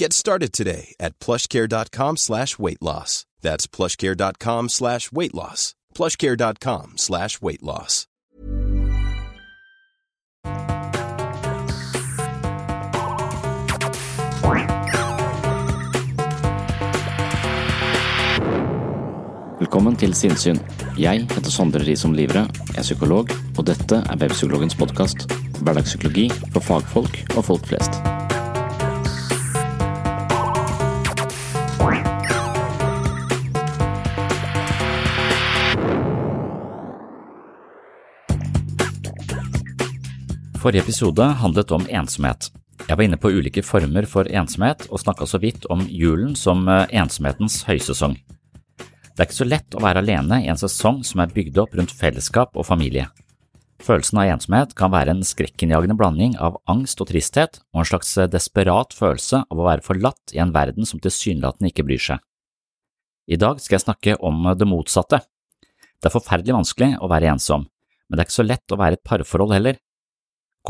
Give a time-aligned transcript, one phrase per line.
[0.00, 3.26] Get started today at plushcare.com slash weight loss.
[3.42, 5.74] That's plushcare.com slash weight loss.
[5.94, 8.06] plushcare.com slash weight loss.
[19.58, 20.62] Velkommen til Sinnsyn.
[20.96, 23.28] Jeg heter Sondre Risom Livre, er psykolog,
[23.58, 25.28] og dette er Webpsykologens podkast.
[25.60, 28.00] Hverdagspsykologi for fagfolk og folk flest.
[40.60, 42.50] Forrige episode handlet om ensomhet.
[42.84, 46.68] Jeg var inne på ulike former for ensomhet og snakka så vidt om julen som
[46.68, 48.18] eh, ensomhetens høysesong.
[48.76, 51.78] Det er ikke så lett å være alene i en sesong som er bygd opp
[51.80, 53.08] rundt fellesskap og familie.
[53.80, 58.14] Følelsen av ensomhet kan være en skrekkinnjagende blanding av angst og tristhet og en slags
[58.28, 62.20] desperat følelse av å være forlatt i en verden som tilsynelatende ikke bryr seg.
[63.32, 65.24] I dag skal jeg snakke om det motsatte.
[65.64, 69.00] Det er forferdelig vanskelig å være ensom, men det er ikke så lett å være
[69.00, 69.86] et parforhold heller.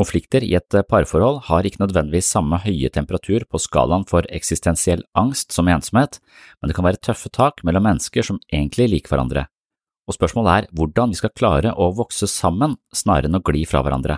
[0.00, 5.52] Konflikter i et parforhold har ikke nødvendigvis samme høye temperatur på skalaen for eksistensiell angst
[5.52, 6.16] som ensomhet,
[6.60, 9.42] men det kan være tøffe tak mellom mennesker som egentlig liker hverandre.
[10.08, 13.82] Og spørsmålet er hvordan vi skal klare å vokse sammen snarere enn å gli fra
[13.84, 14.16] hverandre.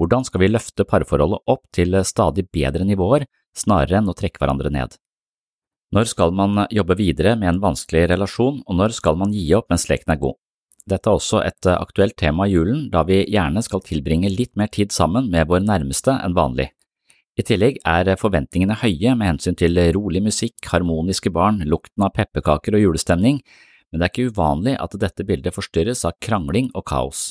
[0.00, 4.72] Hvordan skal vi løfte parforholdet opp til stadig bedre nivåer snarere enn å trekke hverandre
[4.72, 4.96] ned?
[5.92, 9.68] Når skal man jobbe videre med en vanskelig relasjon, og når skal man gi opp
[9.68, 10.40] mens leken er god?
[10.90, 14.70] Dette er også et aktuelt tema i julen, da vi gjerne skal tilbringe litt mer
[14.72, 16.72] tid sammen med våre nærmeste enn vanlig.
[17.38, 22.76] I tillegg er forventningene høye med hensyn til rolig musikk, harmoniske barn, lukten av pepperkaker
[22.76, 23.38] og julestemning,
[23.88, 27.22] men det er ikke uvanlig at dette bildet forstyrres av krangling og kaos.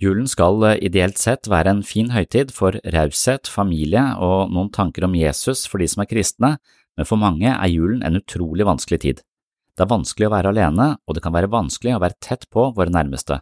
[0.00, 5.16] Julen skal ideelt sett være en fin høytid for raushet, familie og noen tanker om
[5.18, 6.54] Jesus for de som er kristne,
[6.96, 9.20] men for mange er julen en utrolig vanskelig tid.
[9.76, 12.70] Det er vanskelig å være alene, og det kan være vanskelig å være tett på
[12.76, 13.40] våre nærmeste.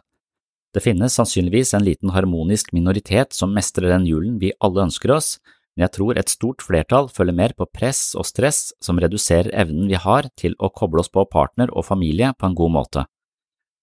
[0.73, 5.37] Det finnes sannsynligvis en liten harmonisk minoritet som mestrer den julen vi alle ønsker oss,
[5.73, 9.89] men jeg tror et stort flertall følger mer på press og stress som reduserer evnen
[9.89, 13.05] vi har til å koble oss på partner og familie på en god måte.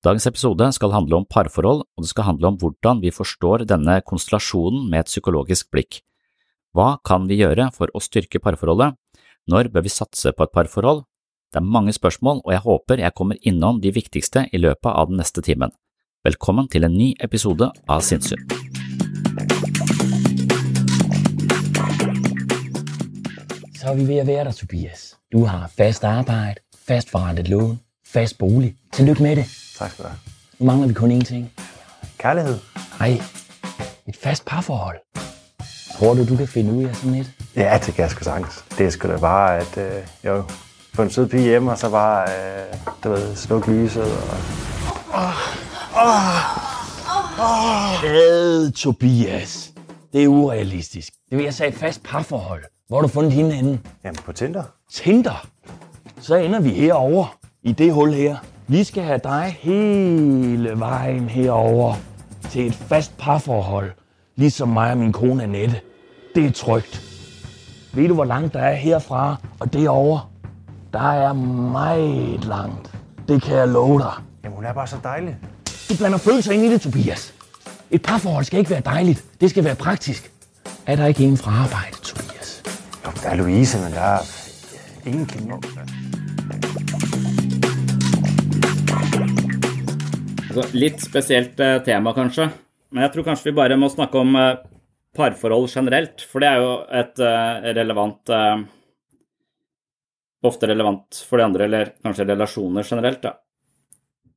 [0.06, 3.98] Dagens episode skal handle om parforhold, og det skal handle om hvordan vi forstår denne
[4.06, 6.02] konstellasjonen med et psykologisk blikk.
[6.76, 8.94] Hva kan vi gjøre for å styrke parforholdet?
[9.50, 11.02] Når bør vi satse på et parforhold?
[11.52, 15.06] Det er mange spørsmål, og jeg håper jeg kommer innom de viktigste i løpet av
[15.06, 15.70] den neste timen.
[16.24, 18.42] Velkommen til en ny episode av Sinnsyn.
[23.78, 25.14] Så er vi ved at være der, Tobias.
[25.32, 26.54] Du har fast arbeid,
[26.88, 28.74] fast forrentet lån, fast bolig.
[28.92, 29.46] Tillykke med det.
[29.78, 30.18] Tak skal du have.
[30.58, 31.52] Nu mangler vi kun én ting.
[32.18, 32.58] Kærlighed?
[33.00, 33.20] Nej,
[34.08, 34.98] et fast parforhold.
[35.98, 37.30] Tror du, du kan finde ud af sådan et?
[37.56, 38.64] Ja, det kan jeg sgu sagtens.
[38.78, 40.42] Det er sgu da bare, at øh, jeg
[40.96, 44.04] få en sød pige hjemme, og så bare, øh, du ved, slukke lyset.
[45.12, 45.32] Og...
[48.04, 49.72] Ad, Tobias.
[50.12, 51.12] Det er urealistisk.
[51.30, 52.64] Det vil jeg sige fast parforhold.
[52.88, 53.80] Hvor har du fundet hende henne?
[54.04, 54.62] Jamen, på Tinder.
[54.92, 55.46] Tinder.
[56.20, 58.36] Så ender vi herover i det hul her.
[58.66, 61.94] Vi skal have dig hele vejen herover
[62.50, 63.90] til et fast parforhold,
[64.36, 65.80] ligesom mig og min kone Annette.
[66.34, 67.02] Det er trygt.
[67.94, 70.30] Ved du, hvor langt der er herfra og derover?
[70.96, 72.90] Der er meget langt.
[73.28, 74.12] Det kan jeg love dig.
[74.44, 75.36] Jamen, hun er bare så dejlig.
[75.88, 77.34] Du blander følelser ind i det, Tobias.
[77.90, 79.24] Et parforhold skal ikke være dejligt.
[79.40, 80.30] Det skal være praktisk.
[80.86, 82.62] Er der ikke en fra arbejde, Tobias?
[83.06, 84.18] Jo, der er Louise, men der er
[85.06, 85.52] ingen kemi.
[90.48, 92.48] Altså, litt spesielt eh, tema, kanskje.
[92.92, 94.56] Men jeg tror kanskje vi bare må snakke om eh,
[95.16, 96.26] parforhold generelt.
[96.32, 96.72] For det er jo
[97.02, 98.64] et eh, relevant eh,
[100.46, 103.36] Ofte relevant for de andre, eller kanskje relasjoner generelt, da.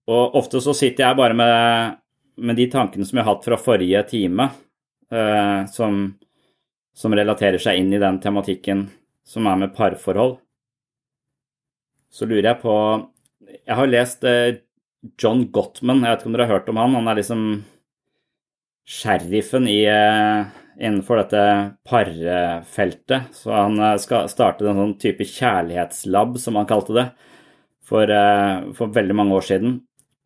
[0.09, 1.97] Og ofte så sitter jeg bare med,
[2.41, 4.47] med de tankene som jeg har hatt fra forrige time,
[5.13, 5.99] eh, som,
[6.97, 8.87] som relaterer seg inn i den tematikken
[9.29, 10.39] som er med parforhold.
[12.09, 12.75] Så lurer jeg på
[13.67, 14.61] Jeg har lest eh,
[15.21, 16.97] John Gottman, jeg vet ikke om dere har hørt om han.
[16.97, 17.43] Han er liksom
[18.89, 20.49] sheriffen i, eh,
[20.79, 21.43] innenfor dette
[21.87, 23.29] parfeltet.
[23.35, 27.05] Så han eh, skal starte en sånn type kjærlighetslab, som han kalte det,
[27.85, 29.79] for, eh, for veldig mange år siden.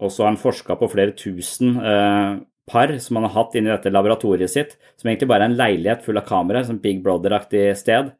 [0.03, 3.71] Og så har han forska på flere tusen eh, par som han har hatt inni
[3.71, 7.65] dette laboratoriet sitt, som egentlig bare er en leilighet full av kameraer, som Big Brother-aktig
[7.79, 8.13] sted.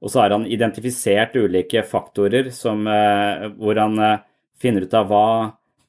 [0.00, 3.96] Og så har han identifisert ulike faktorer som, hvor han
[4.60, 5.28] finner ut av hva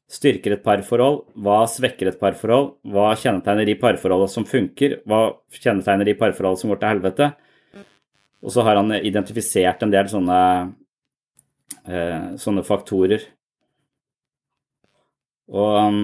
[0.07, 6.07] styrker et parforhold, hva svekker et parforhold, hva kjennetegner de parforholdene som funker, hva kjennetegner
[6.07, 7.30] de parforholdene som går til helvete.
[8.45, 10.39] Og så har han identifisert en del sånne,
[11.89, 13.25] eh, sånne faktorer.
[15.51, 16.00] Og um,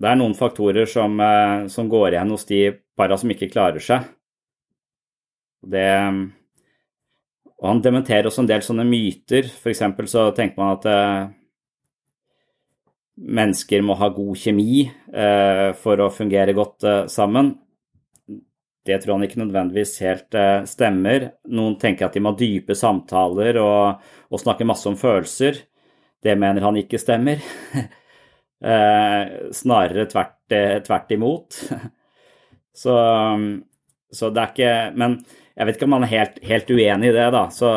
[0.00, 2.62] det er noen faktorer som, eh, som går igjen hos de
[2.98, 4.08] para som ikke klarer seg.
[5.64, 6.26] Det, um,
[7.62, 9.46] og han dementerer også en del sånne myter.
[9.70, 11.32] Eksempel så tenker man at eh,
[13.14, 17.52] mennesker må ha god kjemi eh, for å fungere godt eh, sammen.
[18.84, 21.28] Det tror han ikke nødvendigvis helt eh, stemmer.
[21.54, 25.62] Noen tenker at de må ha dype samtaler og, og snakke masse om følelser.
[26.24, 27.42] Det mener han ikke stemmer.
[28.64, 30.38] Snarere tvert,
[30.86, 31.58] tvert imot.
[32.82, 32.94] så,
[34.08, 35.18] så det er ikke Men
[35.52, 37.42] jeg vet ikke om han er helt, helt uenig i det, da.
[37.52, 37.68] Så,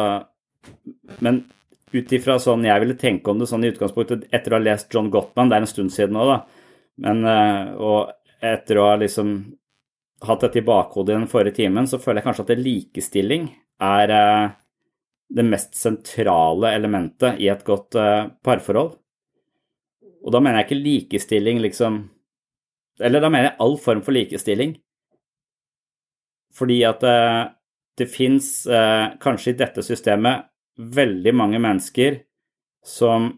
[1.25, 1.41] men
[1.93, 4.93] ut ifra sånn jeg ville tenke om det sånn i utgangspunktet, etter å ha lest
[4.93, 6.41] John Gottman, det er en stund siden nå, da,
[7.03, 8.11] men, eh, og
[8.43, 9.33] etter å ha liksom
[10.27, 13.49] hatt dette i bakhodet i den forrige timen, så føler jeg kanskje at det likestilling
[13.87, 14.45] er eh,
[15.37, 18.95] det mest sentrale elementet i et godt eh, parforhold.
[20.25, 22.05] Og da mener jeg ikke likestilling liksom
[22.99, 24.71] Eller da mener jeg all form for likestilling.
[26.57, 27.03] Fordi at
[28.01, 28.47] det fins
[29.21, 30.47] kanskje i dette systemet
[30.77, 32.21] veldig mange mennesker
[32.85, 33.31] som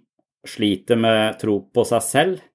[0.48, 2.46] sliter med tro på seg selv,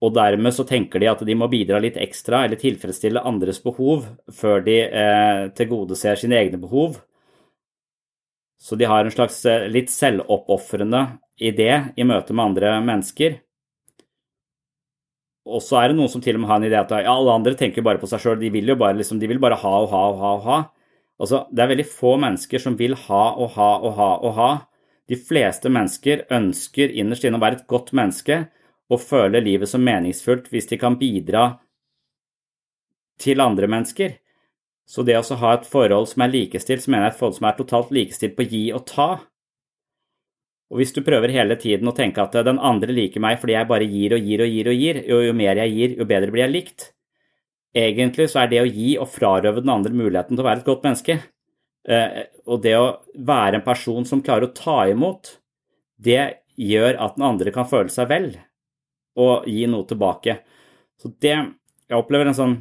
[0.00, 4.06] og dermed så tenker de at de må bidra litt ekstra eller tilfredsstille andres behov
[4.32, 6.96] før de eh, tilgodeser sine egne behov.
[8.60, 11.04] Så de har en slags eh, litt selvoppofrende
[11.36, 11.70] idé
[12.00, 13.36] i møte med andre mennesker.
[15.50, 17.36] Og så er det noen som til og med har en idé at ja, alle
[17.36, 19.92] andre tenker bare på seg sjøl, de vil jo liksom, de vil bare ha og
[19.92, 20.58] ha og ha og ha.
[21.20, 24.50] Altså, det er veldig få mennesker som vil ha og ha og ha og ha.
[25.10, 28.44] De fleste mennesker ønsker innerst inne å være et godt menneske
[28.90, 31.44] og føle livet som meningsfullt hvis de kan bidra
[33.20, 34.16] til andre mennesker.
[34.88, 37.50] Så det å ha et forhold som er likestilt, så mener jeg et forhold som
[37.50, 39.10] er totalt likestilt på gi og ta.
[40.70, 43.68] Og hvis du prøver hele tiden å tenke at den andre liker meg fordi jeg
[43.70, 46.34] bare gir og gir og gir og gir, jo, jo mer jeg gir, jo bedre
[46.34, 46.90] blir jeg likt.
[47.76, 50.68] Egentlig så er det å gi og frarøve den andre muligheten til å være et
[50.68, 51.18] godt menneske.
[51.88, 55.36] Eh, og det å være en person som klarer å ta imot,
[56.00, 56.22] det
[56.60, 58.32] gjør at den andre kan føle seg vel
[59.20, 60.40] og gi noe tilbake.
[61.00, 61.38] Så det
[61.90, 62.52] Jeg opplever en sånn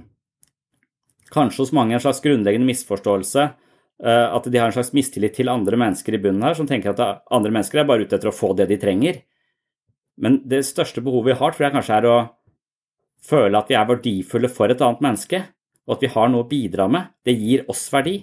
[1.29, 3.43] Kanskje hos mange en slags grunnleggende misforståelse
[3.99, 6.93] Eh, at de har en slags mistillit til andre mennesker i bunnen her, som tenker
[6.93, 9.23] at andre mennesker er bare ute etter å få det de trenger.
[10.19, 12.17] Men det største behovet vi har, tror jeg kanskje er å
[13.25, 15.43] føle at vi er verdifulle for et annet menneske,
[15.88, 17.13] og at vi har noe å bidra med.
[17.25, 18.17] Det gir oss verdi.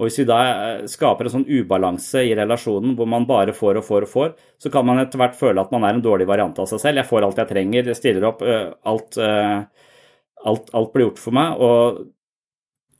[0.00, 3.80] Og hvis vi da eh, skaper en sånn ubalanse i relasjonen hvor man bare får
[3.80, 6.26] og får og får, så kan man etter hvert føle at man er en dårlig
[6.30, 7.02] variant av seg selv.
[7.02, 11.36] Jeg får alt jeg trenger, jeg stiller opp, eh, alt, alt, alt blir gjort for
[11.38, 11.60] meg.
[11.60, 12.02] og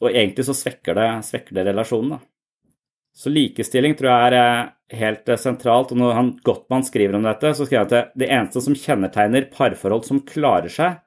[0.03, 2.23] og egentlig så svekker det, svekker det relasjonen, da.
[3.15, 4.71] Så likestilling tror jeg er eh,
[5.03, 5.93] helt eh, sentralt.
[5.93, 9.51] Og når han Gottmann skriver om dette, så skriver han at det eneste som kjennetegner
[9.53, 11.02] parforhold som klarer seg,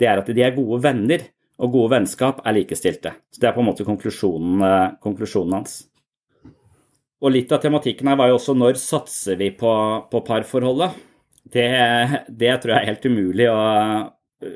[0.00, 1.26] det er at de er gode venner,
[1.60, 3.12] og gode vennskap er likestilte.
[3.28, 5.86] Så det er på en måte konklusjonen, eh, konklusjonen hans.
[7.20, 9.72] og litt av tematikken her var jo også når satser vi på,
[10.08, 10.94] på parforholdet?
[11.44, 11.68] Det,
[12.28, 13.60] det, tror jeg er helt umulig å,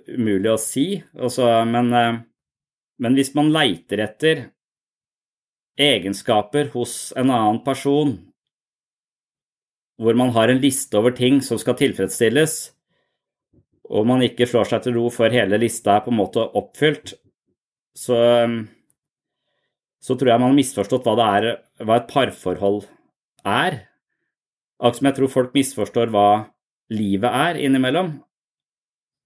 [0.09, 0.87] umulig å si.
[1.13, 2.21] Også, men, eh,
[3.05, 4.47] men hvis man leiter etter
[5.77, 8.17] egenskaper hos en annen person,
[10.01, 12.74] hvor man har en liste over ting som skal tilfredsstilles,
[13.91, 17.15] og man ikke slår seg til ro før hele lista er på en måte oppfylt,
[17.95, 18.19] så,
[20.03, 21.49] så tror jeg man har misforstått hva, er,
[21.85, 22.85] hva et parforhold
[23.45, 23.83] er.
[24.81, 26.29] Akkurat som jeg tror folk misforstår hva
[26.95, 28.17] livet er innimellom.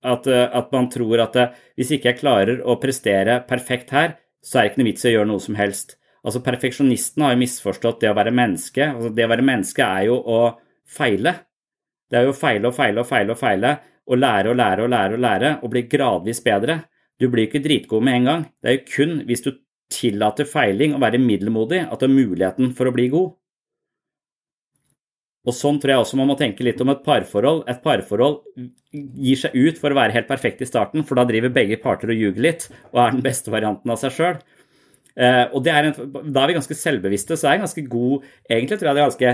[0.06, 1.38] At, at man tror at
[1.78, 5.10] hvis ikke jeg klarer å prestere perfekt her, så er det ikke noe vits i
[5.10, 5.96] å gjøre noe som helst.
[6.26, 8.84] Altså, perfeksjonisten har jo misforstått det å være menneske.
[8.92, 10.40] Altså, det å være menneske er jo å
[10.88, 11.34] feile.
[12.08, 13.72] Det er jo å feile og feile og feile og feile,
[14.08, 16.80] og lære og lære og lære og lære, og bli gradvis bedre.
[17.20, 18.46] Du blir ikke dritgod med en gang.
[18.62, 19.52] Det er jo kun hvis du
[19.92, 23.32] tillater feiling og være middelmodig, at du har muligheten for å bli god.
[25.48, 27.62] Og Sånn tror jeg også man må tenke litt om et parforhold.
[27.70, 28.42] Et parforhold
[28.92, 32.12] gir seg ut for å være helt perfekt i starten, for da driver begge parter
[32.12, 34.40] og ljuger litt og er den beste varianten av seg sjøl.
[35.18, 35.96] Eh, og er en,
[36.30, 39.08] da er vi ganske selvbevisste, så er det ganske god Egentlig tror jeg det er
[39.08, 39.32] ganske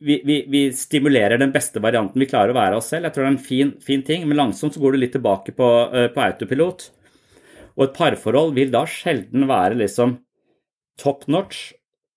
[0.00, 3.08] vi, vi, vi, stimulerer den beste varianten vi klarer å være oss selv.
[3.08, 5.54] Jeg tror det er en fin, fin ting, men langsomt så går du litt tilbake
[5.56, 6.86] på, uh, på, autopilot.
[7.76, 10.18] Og et parforhold vil da sjelden være liksom
[11.00, 11.70] top notch.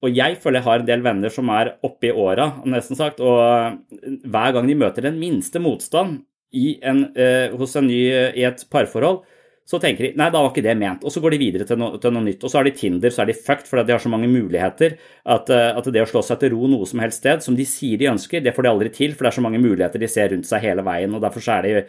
[0.03, 3.21] Og jeg føler jeg har en del venner som er oppe i åra, nesten sagt,
[3.23, 3.79] og
[4.27, 9.23] hver gang de møter den minste motstand en, eh, hos en ny i et parforhold,
[9.63, 11.05] så tenker de nei, da var ikke det ment.
[11.07, 12.41] Og så går de videre til noe, til noe nytt.
[12.43, 14.97] Og så har de Tinder, så er de fucked fordi de har så mange muligheter
[15.23, 17.65] at, eh, at, det å slå seg til ro noe som helst sted, som de
[17.67, 20.11] sier de ønsker, det får de aldri til, for det er så mange muligheter de
[20.11, 21.15] ser rundt seg hele veien.
[21.15, 21.85] og Derfor er de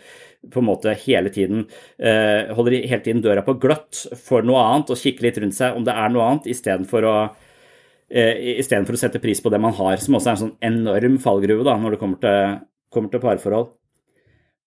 [0.54, 1.64] på en måte hele tiden
[1.98, 5.56] eh, holder de hele tiden døra på gløtt for noe annet og kikker litt rundt
[5.56, 7.14] seg om det er noe annet, istedenfor å
[8.12, 11.18] eh, Istedenfor å sette pris på det man har, som også er en sånn enorm
[11.22, 12.60] fallgruve da, når det kommer til,
[12.94, 13.72] kommer til parforhold.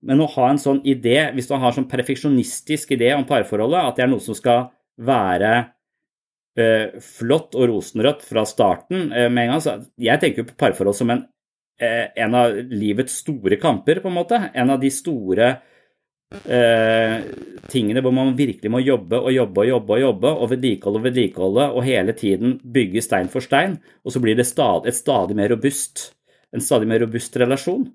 [0.05, 3.81] Men å ha en sånn idé, hvis man har en sånn perfeksjonistisk idé om parforholdet,
[3.81, 5.53] at det er noe som skal være
[6.59, 10.97] uh, flott og rosenrødt fra starten uh, med en gang så Jeg tenker på parforhold
[10.97, 11.23] som en,
[11.81, 14.41] uh, en av livets store kamper, på en måte.
[14.53, 15.55] En av de store
[17.71, 21.05] tingene hvor man virkelig må jobbe og jobbe og jobbe og jobbe, og vedlikeholde og
[21.05, 23.77] vedlikeholde, og hele tiden bygge stein for stein.
[24.03, 26.09] Og så blir det stadig, et stadig mer robust,
[26.51, 27.87] en stadig mer robust relasjon.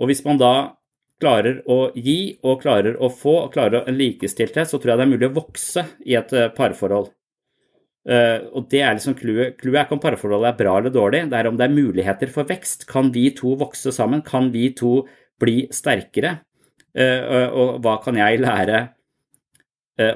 [0.00, 0.54] Og hvis man da
[1.20, 5.06] klarer å gi og klarer å få og klarer en likestilthet, så tror jeg det
[5.06, 7.10] er mulig å vokse i et eh, parforhold.
[8.08, 11.18] Uh, og det er liksom Clouet Clouet er ikke om parforholdet er bra eller dårlig,
[11.28, 12.86] det er om det er muligheter for vekst.
[12.88, 14.22] Kan vi to vokse sammen?
[14.24, 15.02] Kan vi to
[15.40, 16.38] bli sterkere?
[16.96, 18.80] Uh, og hva kan jeg lære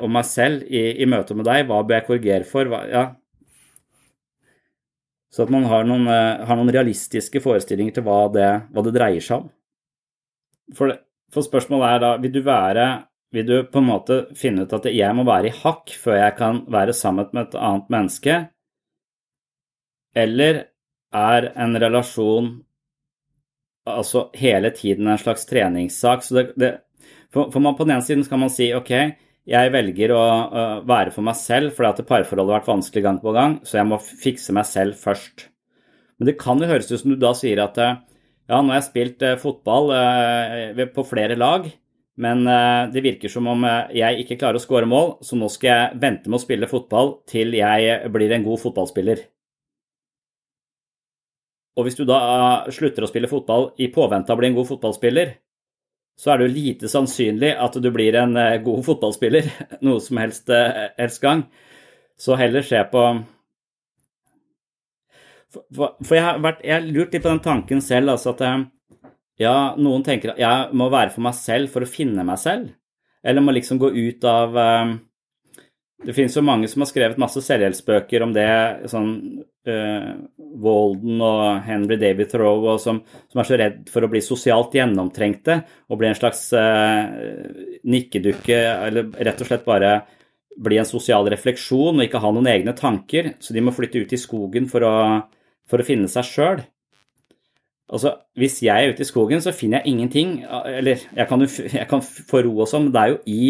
[0.01, 1.67] om meg selv i, i, møte med deg?
[1.69, 2.71] Hva bør jeg korrigere for?
[2.73, 3.03] Hva, ja.
[5.29, 9.27] Så at man har noen, har noen, realistiske forestillinger til hva det, hva det dreier
[9.27, 9.53] seg om.
[10.73, 10.95] For,
[11.33, 12.87] for, spørsmålet er da vil du være
[13.35, 16.37] vil du på en måte finne ut at jeg må være i hakk før jeg
[16.39, 18.37] kan være sammen med et annet menneske?
[20.15, 20.61] Eller
[21.15, 22.53] er en relasjon
[23.91, 26.23] altså hele tiden en slags treningssak?
[26.31, 26.71] Det, det,
[27.35, 28.95] for, for man, på den ene siden skal man si ok,
[29.51, 33.21] jeg velger å uh, være for meg selv fordi at parforholdet har vært vanskelig gang
[33.21, 35.49] på gang, så jeg må fikse meg selv først.
[36.17, 37.99] Men det kan jo høres ut som du da sier at uh,
[38.45, 41.67] ja, nå har jeg spilt eh, fotball eh, på flere lag,
[42.21, 45.71] men eh, det virker som om jeg ikke klarer å skåre mål, så nå skal
[45.71, 49.25] jeg vente med å spille fotball til jeg blir en god fotballspiller.
[51.75, 52.21] Og hvis du da
[52.71, 55.33] slutter å spille fotball i påvente av å bli en god fotballspiller,
[56.21, 59.49] så er det jo lite sannsynlig at du blir en god fotballspiller
[59.87, 60.53] noe som helst,
[61.01, 61.49] helst gang.
[62.15, 63.03] Så heller se på
[65.55, 68.43] for, for jeg, har lurt litt på den tanken selv, altså at
[69.41, 72.71] ja, noen tenker at jeg må være for meg selv for å finne meg selv.
[73.25, 74.95] Eller må liksom gå ut av um,
[76.05, 78.49] Det finnes jo mange som har skrevet masse selvhjelpsbøker om det,
[78.93, 79.11] sånn
[79.71, 80.11] uh,
[80.61, 83.01] Walden og Henry David Thoreau, som,
[83.33, 87.09] som, er så redd for å bli sosialt gjennomtrengte og bli en slags uh,
[87.89, 89.97] nikkedukke, eller rett og slett bare
[90.55, 93.33] bli en sosial refleksjon og ikke ha noen egne tanker.
[93.43, 94.95] Så de må flytte ut i skogen for å
[95.71, 96.65] for å finne seg sjøl.
[97.95, 100.39] Altså, hvis jeg er ute i skogen, så finner jeg ingenting.
[100.49, 103.45] Eller jeg kan, jeg kan få ro og sånn, men det er jo i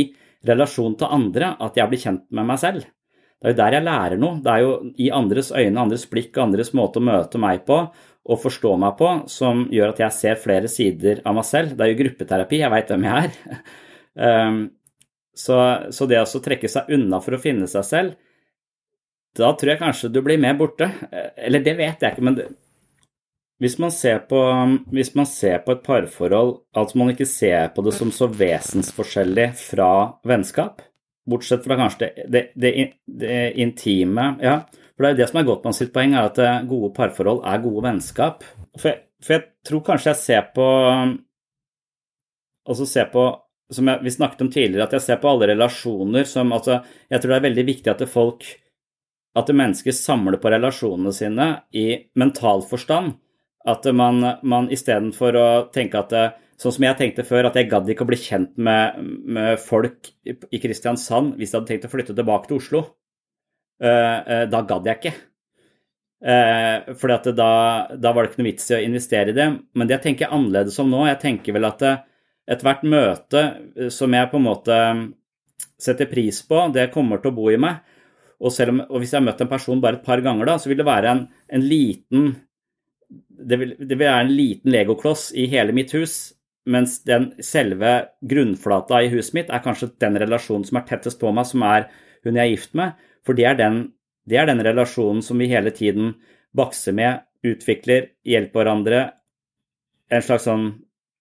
[0.44, 2.88] relasjon til andre at jeg blir kjent med meg selv.
[3.44, 4.40] Det er jo der jeg lærer noe.
[4.42, 7.78] Det er jo i andres øyne, andres blikk, andres måte å møte meg på
[8.24, 11.74] og forstå meg på som gjør at jeg ser flere sider av meg selv.
[11.76, 13.58] Det er jo gruppeterapi, jeg veit hvem jeg er.
[14.16, 14.62] Um,
[15.44, 15.58] så,
[15.92, 18.16] så det å trekke seg unna for å finne seg selv,
[19.38, 20.90] da tror jeg kanskje du blir mer borte.
[21.36, 22.48] Eller det vet jeg ikke, men det,
[23.62, 23.92] hvis, man
[24.28, 24.40] på,
[24.92, 29.52] hvis man ser på, et parforhold Altså man ikke ser på det som så vesensforskjellig
[29.58, 29.90] fra
[30.26, 30.82] vennskap,
[31.30, 32.72] bortsett fra kanskje det, det,
[33.06, 34.58] det intime Ja,
[34.94, 37.40] for det er jo det som er Gottmann sitt poeng, er at eh, gode parforhold
[37.50, 38.44] er gode vennskap.
[38.78, 40.66] For jeg, for jeg tror kanskje jeg ser på
[42.64, 43.24] Altså ser på
[43.74, 47.20] som jeg, vi snakket om tidligere, at jeg ser på alle relasjoner som altså, Jeg
[47.20, 48.44] tror det er veldig viktig at folk
[49.34, 53.16] At mennesker samler på relasjonene sine i mental forstand.
[53.66, 56.24] At man, man istedenfor å tenke at det,
[56.60, 60.12] Sånn som jeg tenkte før, at jeg gadd ikke å bli kjent med, med folk
[60.24, 62.82] i Kristiansand hvis jeg hadde tenkt å flytte tilbake til Oslo.
[63.82, 65.14] Uh, uh, da gadd jeg ikke.
[66.24, 69.48] Uh, for da, da, var det ikke noe vits i å investere i det.
[69.74, 71.82] Men det jeg tenker annerledes om nå, jeg tenker vel at
[72.54, 73.44] ethvert møte
[73.92, 74.78] som jeg på en måte
[75.80, 77.82] setter pris på, det kommer til å bo i meg.
[78.40, 80.70] Og, om, og hvis jeg har møtt en person bare et par ganger, da, så
[80.70, 82.32] vil det være en, en liten
[83.34, 86.32] det vil, det vil, være en liten legokloss i hele mitt hus
[86.70, 87.92] mens den selve
[88.24, 91.90] grunnflata i huset mitt er kanskje den relasjonen som er tettest på meg, som er
[92.24, 92.94] hun jeg er gift med.
[93.24, 93.80] For det er den,
[94.24, 96.14] det er den relasjonen som vi hele tiden
[96.56, 99.02] bakser med, utvikler, hjelper hverandre.
[100.08, 100.70] En slags sånn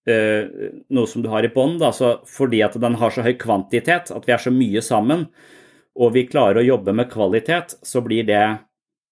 [0.08, 1.84] øh, Noe som du har i bånd,
[2.30, 5.28] fordi at den har så høy kvantitet, at vi er så mye sammen,
[5.94, 8.42] og vi klarer å jobbe med kvalitet, så blir det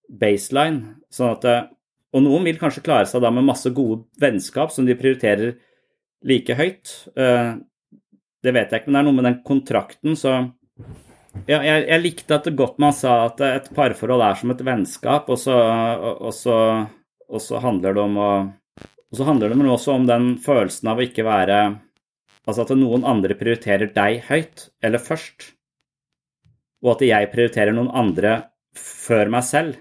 [0.09, 0.97] baseline.
[1.13, 1.47] Sånn at,
[2.13, 5.55] og noen vil kanskje klare seg da med masse gode vennskap som de prioriterer
[6.27, 6.97] like høyt.
[7.17, 7.53] Eh,
[8.43, 10.35] det vet jeg ikke, men det er noe med den kontrakten, så
[11.49, 15.39] ja, jeg, jeg, likte at Gottmann sa at et parforhold er som et vennskap, og
[15.41, 15.55] så,
[16.13, 16.57] og så,
[17.31, 18.33] og så handler det om å
[19.13, 21.63] og så handler det også om den følelsen av å ikke være
[22.43, 25.53] Altså at noen andre prioriterer deg høyt, eller først,
[26.83, 28.37] og at jeg prioriterer noen andre
[28.75, 29.79] før meg selv.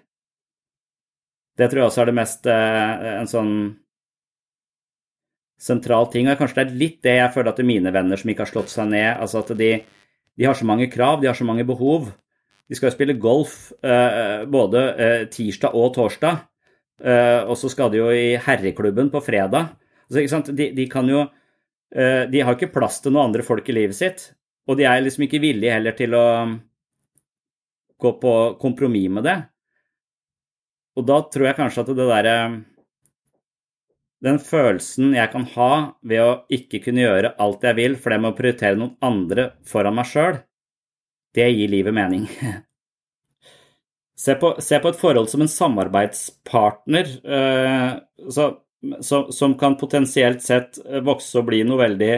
[1.57, 3.53] Det tror jeg også er det mest eh, en sånn
[5.61, 6.29] sentral ting.
[6.29, 8.71] Og kanskje det er litt det jeg føler at mine venner som ikke har slått
[8.73, 9.71] seg ned altså at de,
[10.37, 12.09] de har så mange krav, de har så mange behov.
[12.69, 16.47] De skal jo spille golf uh, både uh, tirsdag og torsdag,
[17.01, 19.71] og så skal de jo i herreklubben på fredag.
[20.05, 21.23] Altså, de, de, kan jo
[21.89, 24.21] De har ikke plass til noen andre folk i livet sitt,
[24.69, 26.25] og de er liksom ikke villige heller til å
[28.01, 29.37] gå på kompromiss med det.
[30.97, 32.35] Og da tror jeg kanskje at det derre
[34.21, 35.71] den følelsen jeg kan ha
[36.05, 39.97] ved å ikke kunne gjøre alt jeg vil fordi jeg må prioritere noen andre foran
[39.97, 40.41] meg sjøl,
[41.33, 42.27] det gir livet mening.
[44.21, 47.93] Se på, se på, et forhold som en samarbeidspartner eh,
[48.29, 48.43] så,
[49.01, 52.11] så, som kan potensielt sett vokse og bli noe veldig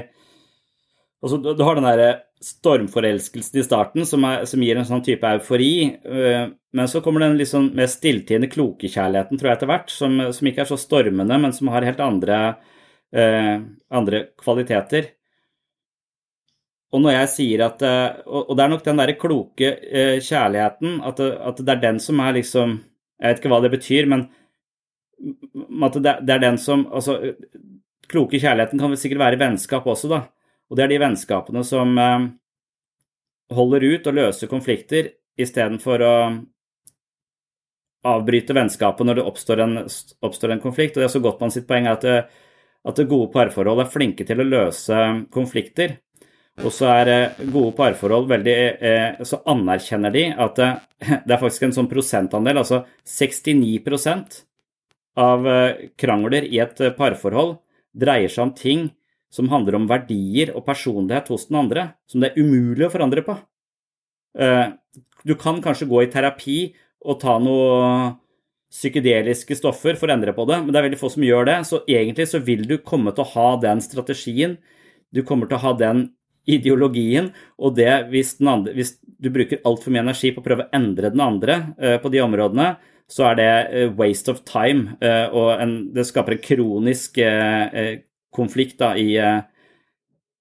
[1.24, 2.10] altså, Du har den derre
[2.44, 5.74] stormforelskelsen i starten som, er, som, gir en sånn type eufori.
[6.04, 9.94] Eh, men så kommer den liksom mer stilltiende klokekjærligheten, tror jeg, etter hvert.
[9.94, 12.40] Som, som, ikke er så stormende, men som har helt andre,
[13.16, 13.58] eh,
[13.94, 15.14] andre kvaliteter.
[16.94, 21.00] Og når jeg sier at eh, Og det er nok den derre kloke eh, kjærligheten,
[21.02, 22.78] at, at, det er den som er liksom
[23.18, 24.28] Jeg vet ikke hva det betyr, men
[25.88, 27.18] at det er den som Altså,
[28.12, 30.22] kloke kjærligheten kan vel sikkert være vennskap også, da.
[30.70, 32.30] Og det er de vennskapene som eh,
[33.54, 36.16] holder ut og løser konflikter istedenfor å
[38.04, 39.78] avbryte vennskapet når det oppstår en,
[40.26, 40.98] oppstår en, konflikt.
[40.98, 42.24] Og det er så godt man sitt poeng at, det,
[42.84, 45.98] at det gode parforhold er flinke til å løse konflikter.
[46.62, 50.60] Og så er eh, gode parforhold veldig eh, Så anerkjenner de at
[51.26, 54.44] det er faktisk en sånn prosentandel, altså 69%
[55.22, 55.46] av
[56.02, 57.60] krangler i et parforhold
[57.94, 58.88] dreier seg om ting
[59.34, 63.24] som handler om verdier og personlighet hos den andre, som det er umulig å forandre
[63.26, 63.36] på.
[64.38, 64.68] Eh,
[65.26, 66.58] du kan kanskje gå i terapi
[67.04, 68.14] og ta noe
[68.74, 71.58] psykedeliske stoffer for å endre på det, men det er veldig få som gjør det.
[71.70, 74.58] Så egentlig så vil du komme til å ha den strategien,
[75.14, 76.08] du kommer til å ha den
[76.50, 80.74] ideologien, og det hvis, andre, hvis du bruker altfor mye energi på å prøve å
[80.76, 82.74] endre den andre uh, på de områdene,
[83.10, 84.98] så er det uh, waste of time,
[85.32, 87.22] og en, det skaper en kronisk
[88.36, 89.40] konflikt da, i, eh,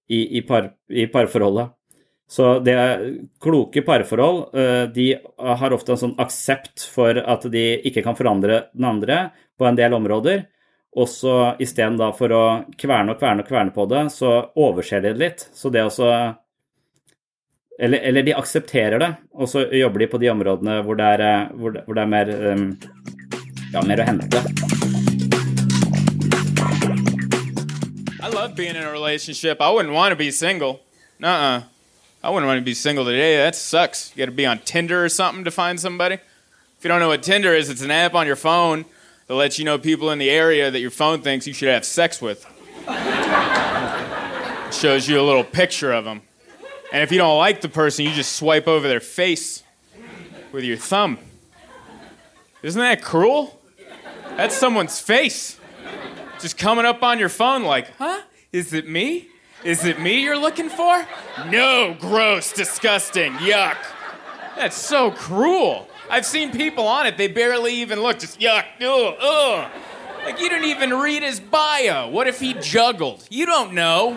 [0.08, 1.72] i, i, par, i parforholdet.
[2.32, 2.76] Så det
[3.42, 8.66] kloke parforhold eh, de har ofte en sånn aksept for at de ikke kan forandre
[8.72, 9.18] den andre
[9.58, 10.46] på en del områder.
[10.96, 12.44] Og så istedenfor å
[12.80, 15.46] kverne og kverne og kverne på det, så overser de det litt.
[15.52, 16.08] Så det også
[17.82, 21.28] eller, eller, de aksepterer det, og så jobber de på de områdene hvor det er,
[21.28, 22.36] eh, hvor det, hvor det er mer,
[23.72, 25.11] ja, mer å hente.
[28.32, 29.60] Love being in a relationship.
[29.60, 30.80] I wouldn't want to be single.
[31.22, 31.62] Uh uh
[32.24, 33.36] I wouldn't want to be single today.
[33.36, 34.12] That sucks.
[34.14, 36.14] You got to be on Tinder or something to find somebody.
[36.14, 38.84] If you don't know what Tinder is, it's an app on your phone
[39.26, 41.84] that lets you know people in the area that your phone thinks you should have
[41.84, 42.46] sex with.
[42.86, 46.22] it shows you a little picture of them.
[46.92, 49.64] And if you don't like the person, you just swipe over their face
[50.52, 51.18] with your thumb.
[52.62, 53.60] Isn't that cruel?
[54.36, 55.58] That's someone's face.
[56.42, 58.20] Just coming up on your phone like, huh?
[58.52, 59.28] Is it me?
[59.62, 61.06] Is it me you're looking for?
[61.48, 63.76] No, gross, disgusting, yuck.
[64.56, 65.88] That's so cruel.
[66.10, 69.70] I've seen people on it, they barely even look, just yuck, ugh, ugh.
[70.24, 72.08] Like, you didn't even read his bio.
[72.08, 73.24] What if he juggled?
[73.30, 74.16] You don't know.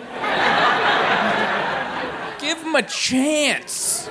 [2.40, 4.10] Give him a chance.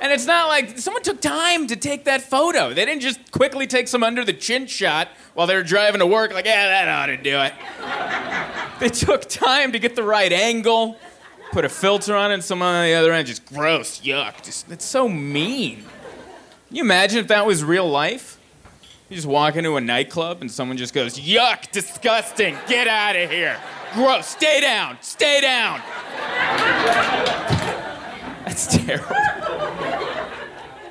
[0.00, 2.74] And it's not like someone took time to take that photo.
[2.74, 6.06] They didn't just quickly take some under the chin shot while they were driving to
[6.06, 7.52] work, like, yeah, that ought to do it.
[8.78, 10.98] They took time to get the right angle,
[11.50, 14.42] put a filter on it, and someone on the other end just gross, yuck.
[14.42, 15.76] Just, it's so mean.
[16.68, 18.38] Can you imagine if that was real life?
[19.08, 23.30] You just walk into a nightclub and someone just goes, yuck, disgusting, get out of
[23.30, 23.56] here.
[23.94, 25.80] Gross, stay down, stay down.
[28.44, 29.35] That's terrible.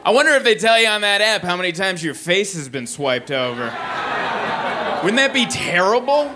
[0.06, 2.70] I wonder if they tell you on that app how many times your face has
[2.70, 3.64] been swiped over.
[5.04, 6.32] Wouldn't that be terrible?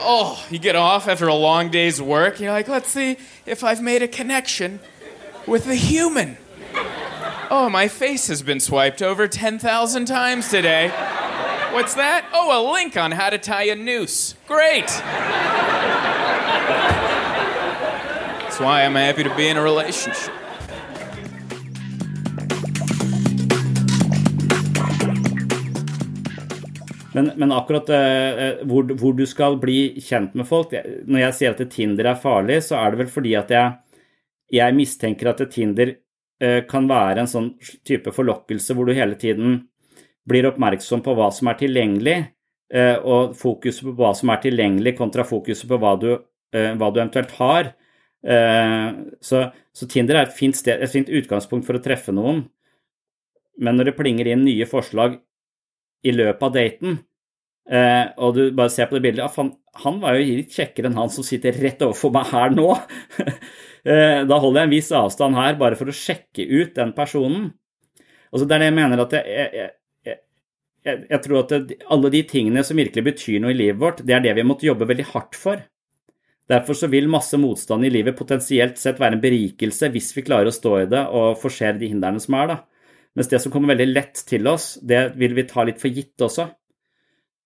[0.00, 3.80] Oh, you get off after a long day's work, you're like, let's see if I've
[3.80, 4.80] made a connection
[5.46, 6.36] with a human.
[7.48, 10.88] Oh, my face has been swiped over 10,000 times today.
[11.72, 12.28] What's that?
[12.32, 14.34] Oh, a link on how to tie a noose.
[14.48, 14.88] Great.
[18.48, 20.34] That's why I'm happy to be in a relationship.
[27.12, 31.56] Men, men akkurat uh, hvor, hvor, du skal bli kjent med folk Når jeg sier
[31.56, 33.72] at Tinder er farlig, så er det vel fordi at jeg,
[34.54, 37.52] jeg mistenker at Tinder uh, kan være en sånn
[37.86, 39.64] type forlokkelse hvor du hele tiden
[40.30, 42.18] blir oppmerksom på hva som er tilgjengelig,
[42.76, 46.12] uh, og fokuset på hva som er tilgjengelig kontra fokuset på hva du,
[46.50, 47.68] hva du eventuelt har.
[48.20, 49.38] Så,
[49.72, 52.42] så, Tinder er et fint, sted, et fint utgangspunkt for å treffe noen,
[53.62, 55.14] men når det plinger inn nye forslag
[56.06, 57.00] i løpet av daten,
[57.70, 59.52] eh, og du bare ser på det bildet han,
[59.84, 62.68] han, var jo litt kjekkere enn han som sitter rett overfor meg her nå.
[63.90, 67.50] eh, da holder jeg en viss avstand her bare for å sjekke ut den personen.
[68.30, 69.70] Altså, det er det jeg mener at jeg, jeg,
[70.86, 74.02] jeg, jeg tror at det, alle de tingene som virkelig betyr noe i livet vårt,
[74.06, 75.60] det er det vi måtte jobbe veldig hardt for.
[76.50, 80.50] Derfor så vil masse motstand i livet potensielt sett være en berikelse hvis vi klarer
[80.50, 82.56] å stå i det og forsere de hindrene som er, da.
[83.18, 86.22] Mens det som kommer veldig lett til oss, det vil vi ta litt for gitt
[86.22, 86.46] også.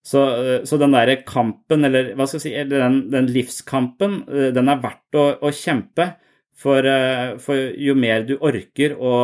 [0.05, 0.21] Så,
[0.69, 4.83] så den derre kampen, eller hva skal jeg si, den, den livskampen, eh, den er
[4.83, 6.11] verdt å, å kjempe.
[6.55, 9.15] For, eh, for, jo mer du orker å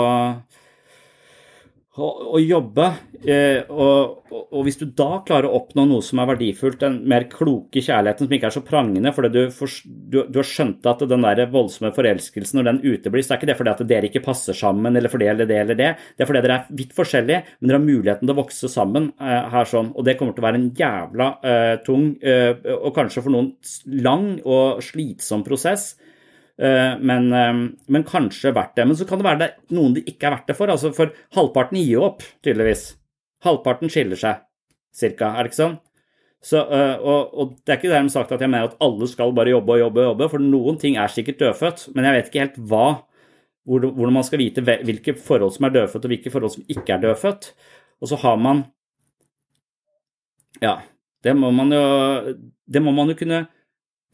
[2.00, 2.88] å, å jobbe.
[3.20, 7.26] Eh, og, og, hvis du da klarer å oppnå noe som er verdifullt, den mer
[7.32, 11.04] kloke kjærligheten som ikke er så prangende, fordi du, for, du, du har skjønt at
[11.10, 14.24] den der voldsomme forelskelsen, når den uteblir, så er ikke det fordi at dere ikke
[14.24, 15.90] passer sammen, eller for det eller det eller det.
[16.16, 19.10] Det er fordi dere er vidt forskjellige, men dere har muligheten til å vokse sammen
[19.20, 19.92] eh, her sånn.
[19.94, 23.52] Og det kommer til å være en jævla eh, tung, eh, og kanskje for noen
[24.00, 25.92] lang og slitsom prosess.
[26.60, 27.52] Eh, men, eh,
[27.86, 28.84] men, kanskje verdt det.
[28.84, 30.72] Men så kan det være det noen det ikke er verdt det for.
[30.72, 32.90] altså For halvparten gir jo opp, tydeligvis.
[33.46, 34.42] Halvparten skiller seg,
[34.92, 35.32] cirka.
[35.32, 35.78] Er det ikke sånn?
[36.44, 39.32] Så, eh, og, og, det er ikke dermed sagt at jeg mener at alle skal
[39.36, 42.28] bare jobbe og jobbe, og jobbe, for noen ting er sikkert dødfødt, men jeg vet
[42.30, 42.84] ikke helt hva,
[43.68, 47.02] hvordan man skal vite hvilke forhold som er dødfødt, og hvilke forhold som ikke er
[47.04, 47.50] dødfødt.
[48.00, 48.64] Og så har man
[50.60, 50.80] Ja,
[51.24, 51.84] det må man jo,
[52.68, 53.44] det må man jo kunne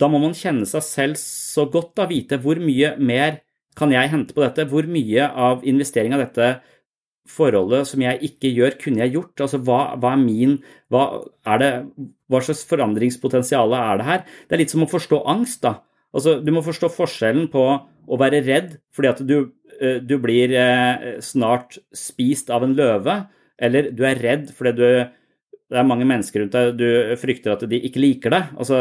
[0.00, 3.40] da må man kjenne seg selv så godt, da, vite hvor mye mer
[3.76, 6.50] kan jeg hente på dette, hvor mye av investering av dette
[7.30, 9.42] forholdet som jeg ikke gjør, kunne jeg gjort?
[9.44, 10.54] Altså, hva, hva er min
[10.92, 11.02] hva,
[11.48, 11.72] er det,
[12.30, 14.24] hva slags forandringspotensial er det her?
[14.46, 15.76] Det er litt som å forstå angst, da.
[16.16, 17.64] Altså, du må forstå forskjellen på
[18.06, 19.36] å være redd fordi at du,
[19.80, 23.18] eh, du blir eh, snart spist av en løve,
[23.60, 24.88] eller du er redd fordi du
[25.72, 28.52] det er mange mennesker rundt deg du frykter at de ikke liker deg.
[28.54, 28.80] Altså,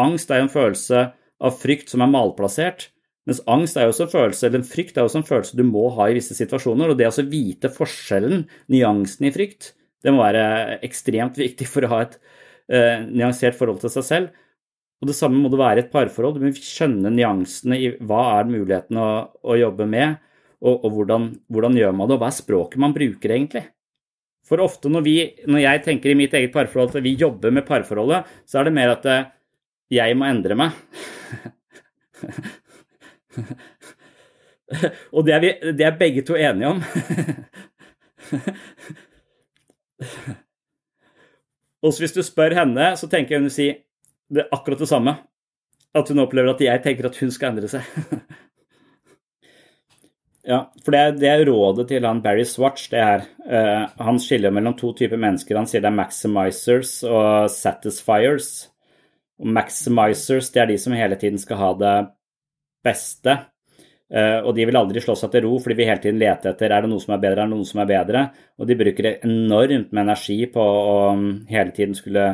[0.00, 1.04] angst er jo en følelse
[1.40, 2.88] av frykt som er malplassert.
[3.28, 5.84] Mens angst er jo også en følelse, eller frykt er også en følelse du må
[5.94, 6.90] ha i visse situasjoner.
[6.90, 11.92] Og det å vite forskjellen, nyansen i frykt, det må være ekstremt viktig for å
[11.92, 14.46] ha et uh, nyansert forhold til seg selv.
[15.00, 16.40] Og det samme må det være i et parforhold.
[16.40, 20.18] Du må skjønne nyansene i hva er muligheten å, å jobbe med,
[20.60, 23.64] og, og hvordan, hvordan, gjør man det, og hva er språket man bruker egentlig.
[24.50, 25.14] For ofte når, vi,
[25.46, 28.74] når jeg tenker i mitt eget parforhold at vi jobber med parforholdet, så er det
[28.74, 29.28] mer at eh,
[29.94, 30.70] jeg må endre meg.
[35.14, 36.78] Og det er, vi, det er begge to enige om.
[41.86, 43.68] Og hvis du spør henne, så tenker jeg hun vil si
[44.30, 45.12] det akkurat det samme.
[45.94, 47.82] At hun opplever at jeg tenker at hun skal endre seg.
[50.46, 54.52] ja, for det er, det rådet til han Barry Swatch, det er Uh, han skiller
[54.54, 55.56] mellom to typer mennesker.
[55.58, 58.50] Han sier det er maximizers og satisfiers.
[59.42, 61.94] Og maximizers, det er de som hele tiden skal ha det
[62.86, 63.34] beste.
[64.10, 66.70] Uh, og de vil aldri slå seg til ro, fordi vi hele tiden leter etter
[66.70, 68.22] er det noe som er bedre, er det noe som er bedre.
[68.60, 72.28] Og de bruker enormt med energi på å um, hele tiden skulle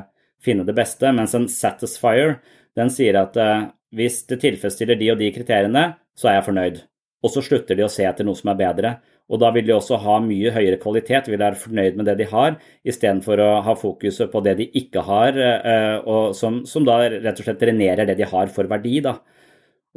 [0.45, 1.15] finne det beste.
[1.17, 2.37] Mens en satisfier
[2.77, 6.85] den sier at uh, hvis det tilfredsstiller de og de kriteriene, så er jeg fornøyd.
[7.27, 8.97] Og så slutter de å se etter noe som er bedre.
[9.27, 12.29] Og da vil de også ha mye høyere kvalitet, vil være fornøyd med det de
[12.31, 17.01] har, istedenfor å ha fokuset på det de ikke har, uh, og som, som, da
[17.11, 19.01] rett og slett drenerer det de har for verdi.
[19.03, 19.17] da.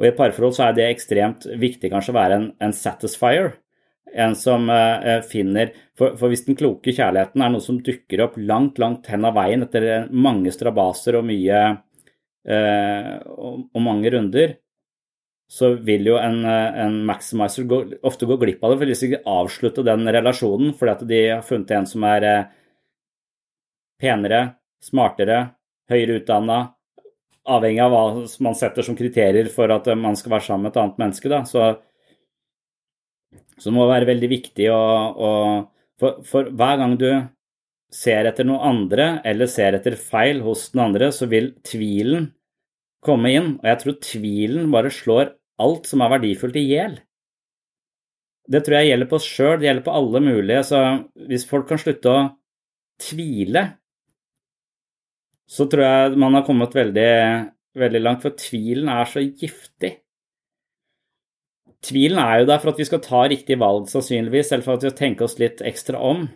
[0.00, 3.52] Og I et parforhold så er det ekstremt viktig kanskje å være en, en satisfier.
[4.10, 8.34] En som uh, finner for, for, hvis den kloke kjærligheten er noe som dukker opp
[8.40, 14.56] langt, langt hen av veien etter mange strabaser og mye uh, og, og, mange runder,
[15.50, 18.80] så vil jo en, en maximizer gå, ofte gå glipp av det.
[18.80, 22.26] For hvis de ikke avslutter den relasjonen fordi at de har funnet en som er
[22.28, 22.52] uh,
[24.00, 24.42] penere,
[24.84, 25.40] smartere,
[25.90, 26.60] høyere utdanna,
[27.50, 28.04] avhengig av hva
[28.46, 31.42] man setter som kriterier for at man skal være sammen med et annet menneske, da.
[31.48, 31.72] Så
[33.60, 34.80] så det må være veldig viktig å,
[35.12, 35.30] å
[36.00, 37.10] for, for, hver gang du
[37.92, 42.30] ser etter noe andre, eller ser etter feil hos den andre, så vil tvilen
[43.04, 43.50] komme inn.
[43.60, 46.98] Og jeg tror tvilen bare slår alt som er verdifullt, i hjel.
[48.50, 50.62] Det tror jeg gjelder på oss sjøl, det gjelder på alle mulige.
[50.66, 50.80] Så
[51.30, 52.26] hvis folk kan slutte å
[53.00, 53.64] tvile,
[55.50, 57.10] så tror jeg man har kommet veldig,
[57.78, 58.24] veldig langt.
[58.24, 59.96] For tvilen er så giftig.
[61.86, 64.84] Tvilen er jo der for at vi skal ta riktig valg, sannsynligvis, eller for at
[64.84, 66.26] vi skal tenke oss litt ekstra om.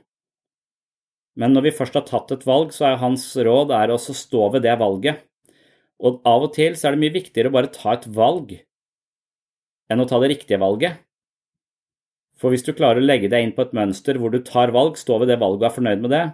[1.35, 4.49] Men når vi først har tatt et valg, så er hans råd er å stå
[4.55, 5.27] ved det valget.
[6.05, 8.55] Og av og til så er det mye viktigere å bare ta et valg
[9.91, 11.03] enn å ta det riktige valget.
[12.41, 14.99] For hvis du klarer å legge deg inn på et mønster hvor du tar valg,
[14.99, 16.25] stå ved det valget og er fornøyd med det,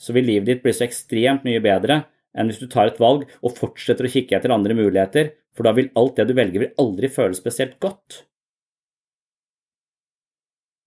[0.00, 3.26] så vil livet ditt bli så ekstremt mye bedre enn hvis du tar et valg
[3.42, 6.80] og fortsetter å kikke etter andre muligheter, for da vil alt det du velger, vil
[6.80, 8.22] aldri føles spesielt godt.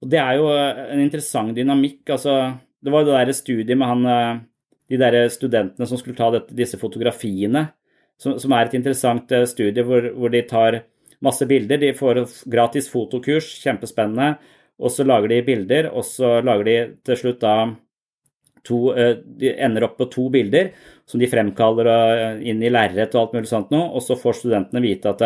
[0.04, 2.04] Og Det er jo eh, en interessant dynamikk.
[2.10, 4.41] altså Det var jo det der studiet med han, eh,
[4.89, 7.67] de der studentene som skulle ta dette, disse fotografiene,
[8.17, 10.84] som, som, er et interessant eh, studie hvor, hvor, de tar
[11.23, 11.80] masse bilder.
[11.82, 14.36] De får gratis fotokurs, kjempespennende,
[14.82, 17.56] og så lager de bilder, og så lager de til slutt da
[18.65, 20.71] to De ender opp på to bilder
[21.06, 24.82] som de fremkaller inn i lerret og alt mulig sånt noe, og så får studentene
[24.82, 25.21] vite at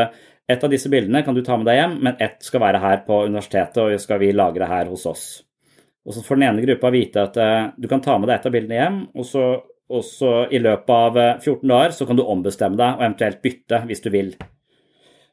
[0.49, 3.05] et av disse bildene kan du ta med deg hjem, men ett skal være her
[3.07, 5.25] på universitetet, og skal vi lagre her hos oss.
[6.09, 7.37] Og så får den ene gruppa vite at
[7.77, 9.43] du kan ta med deg et av bildene hjem, og så,
[9.93, 13.43] og så i løpet av 14 eh, dager så kan du ombestemme deg og eventuelt
[13.45, 14.31] bytte hvis du vil.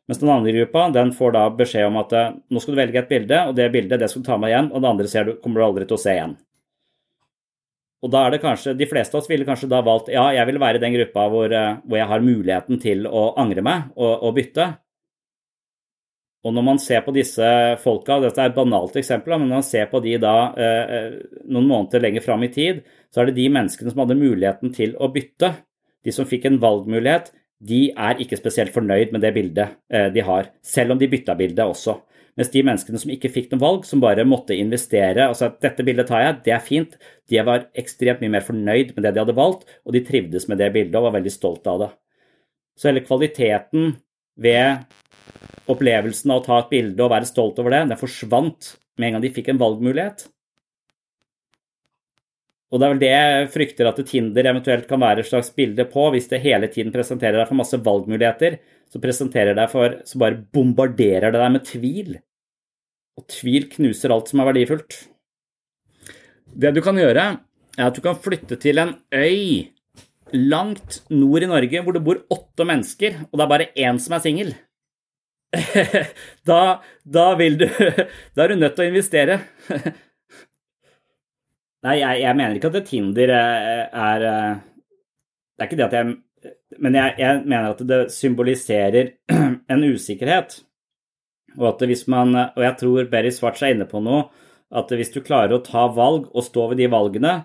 [0.06, 3.00] Mens den andre gruppa den får da beskjed om at uh, nå skal du velge
[3.02, 5.32] et bilde, og det bildet det skal du ta med igjen, og det andre du,
[5.42, 6.36] kommer du aldri til å se igjen.
[8.04, 10.46] Og da er det kanskje, De fleste av oss ville kanskje da valgt ja, jeg
[10.46, 14.12] vil være i den gruppa hvor, hvor jeg har muligheten til å angre meg og,
[14.28, 14.66] og bytte.
[16.46, 17.46] Og når man ser på disse
[17.82, 21.40] folka, dette er et banalt eksempel, men når man ser på de da eh, eh,
[21.50, 24.94] noen måneder lenger fram i tid, så er det de menneskene som hadde muligheten til
[25.02, 25.56] å bytte,
[26.06, 30.24] de som fikk en valgmulighet, de er ikke spesielt fornøyd med det bildet eh, de
[30.24, 31.96] har, selv om de bytta bilde også.
[32.36, 35.84] Mens de menneskene som ikke fikk noe valg, som bare måtte investere altså at dette
[35.86, 36.98] bildet tar jeg, det er fint,
[37.32, 40.60] de var ekstremt mye mer fornøyd med det de hadde valgt, og de trivdes med
[40.60, 41.90] det bildet og var veldig stolt av det.
[42.76, 43.94] Så hele kvaliteten
[44.36, 44.84] ved
[45.72, 49.16] opplevelsen av å ta et bilde og være stolt over det, den forsvant med en
[49.16, 50.26] gang de fikk en valgmulighet.
[52.72, 55.86] Og det er vel det jeg frykter at Tinder eventuelt kan være et slags bilde
[55.90, 58.58] på, hvis det hele tiden presenterer deg for masse valgmuligheter.
[58.90, 62.16] Så presenterer deg for, så bare bombarderer det deg med tvil.
[63.16, 64.98] Og tvil knuser alt som er verdifullt.
[66.56, 67.26] Det du kan gjøre,
[67.76, 69.70] er at du kan flytte til en øy
[70.34, 74.16] langt nord i Norge hvor det bor åtte mennesker, og det er bare én som
[74.16, 74.54] er singel.
[76.50, 77.66] da, da vil du
[78.34, 79.38] Da er du nødt til å investere.
[81.86, 84.24] Nei, jeg, jeg, mener ikke at Tinder er, er,
[85.54, 86.14] Det er ikke det at jeg
[86.82, 89.12] Men jeg, jeg mener at det symboliserer
[89.72, 90.58] en usikkerhet.
[91.56, 94.26] Og at hvis man Og jeg tror Berry Svarts er inne på noe.
[94.74, 97.36] At hvis du klarer å ta valg og stå ved de valgene,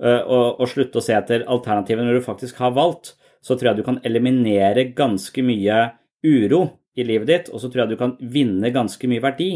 [0.00, 3.80] og, og slutte å se etter alternativet når du faktisk har valgt, så tror jeg
[3.80, 5.80] du kan eliminere ganske mye
[6.24, 6.62] uro
[6.96, 9.50] i livet ditt, og så tror jeg du kan vinne ganske mye verdi.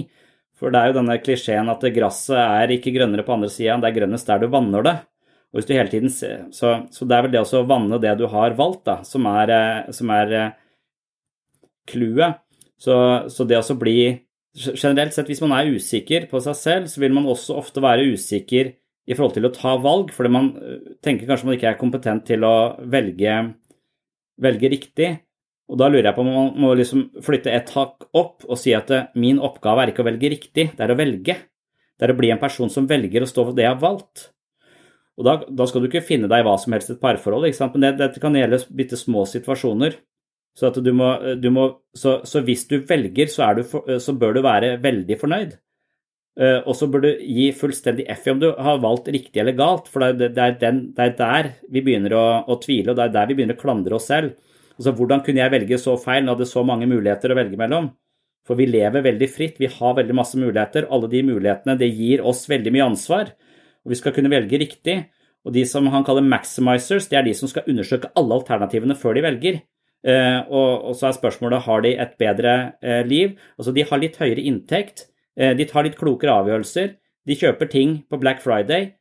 [0.59, 3.91] For det er jo denne klisjeen at gresset er ikke grønnere på andre sida, det
[3.91, 4.95] er grønnest der du vanner det.
[5.55, 8.17] Og hvis du hele tiden ser, så, så det er vel det å vanne det
[8.19, 10.55] du har valgt, da, som er, eh, som er eh,
[11.91, 12.41] clouet.
[12.75, 12.95] Så,
[13.31, 13.99] så, det å bli
[14.55, 18.05] Generelt sett, hvis man er usikker på seg selv, så vil man også ofte være
[18.15, 18.69] usikker
[19.11, 22.27] i forhold til å ta valg, fordi man eh, tenker kanskje man ikke er kompetent
[22.29, 22.55] til å
[22.91, 23.35] velge,
[24.47, 25.09] velge riktig.
[25.73, 28.75] Og da lurer jeg på om man må liksom flytte et hakk opp og si
[28.77, 31.39] at min oppgave er ikke å velge riktig, det er å velge.
[31.95, 34.29] Det er å bli en person som velger å stå for det jeg har valgt.
[35.15, 37.61] Og da, da skal du ikke finne deg i hva som helst et parforhold, ikke
[37.61, 37.77] sant?
[37.77, 39.97] men det, dette kan gjelde bitte små situasjoner.
[40.55, 41.67] Så, du må, du må,
[41.99, 45.57] så, så hvis du velger, så, du for, så, bør du være veldig fornøyd.
[46.35, 49.55] Uh, og så bør du gi fullstendig F i om du har valgt riktig eller
[49.59, 52.99] galt, for det, det, er, den, det er, der vi begynner å, å, tvile, og
[52.99, 54.35] det er der vi begynner å klandre oss selv.
[54.79, 57.61] Altså, Hvordan kunne jeg velge så feil når jeg hadde så mange muligheter å velge
[57.61, 57.93] mellom?
[58.45, 60.89] For vi lever veldig fritt, vi har veldig masse muligheter.
[60.93, 63.31] Alle de mulighetene det gir oss veldig mye ansvar.
[63.85, 64.99] Og vi skal kunne velge riktig.
[65.45, 69.17] Og de som han kaller maximizers, det er de som skal undersøke alle alternativene før
[69.17, 69.63] de velger.
[70.05, 73.39] Eh, og så er spørsmålet har de et bedre eh, liv.
[73.57, 75.07] Altså de har litt høyere inntekt,
[75.37, 76.93] eh, de tar litt klokere avgjørelser,
[77.25, 78.93] de kjøper ting på Black Friday.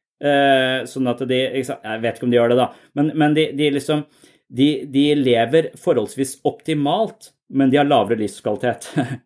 [0.87, 3.65] Sånn at de Jeg vet ikke om de gjør det, da, men, men de, de
[3.75, 4.05] liksom
[4.53, 8.91] de, de, lever forholdsvis optimalt, men de har lavere livskvalitet.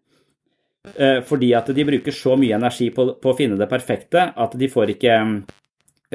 [0.95, 4.53] Eh, fordi at de bruker så mye energi på, på, å finne det perfekte at
[4.55, 5.15] de får ikke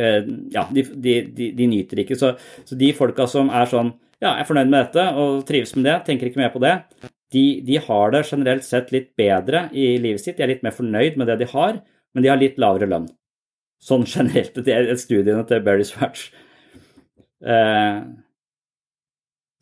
[0.01, 2.17] eh, Ja, de, de, de nyter ikke.
[2.17, 2.31] Så,
[2.65, 5.85] så, de folka som er sånn Ja, jeg er fornøyd med dette og trives med
[5.91, 6.73] det, tenker ikke mer på det.
[7.37, 10.39] De, de, har det generelt sett litt bedre i livet sitt.
[10.41, 11.83] De er litt mer fornøyd med det de har,
[12.17, 13.13] men de har litt lavere lønn.
[13.83, 16.31] Sånn generelt, det er studiene til Berry Swatch.
[17.43, 18.05] Eh,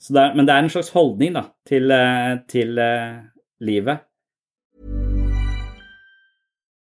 [0.08, 3.20] det er, men det er en slags holdning da, til, eh, til uh,
[3.60, 3.98] livet.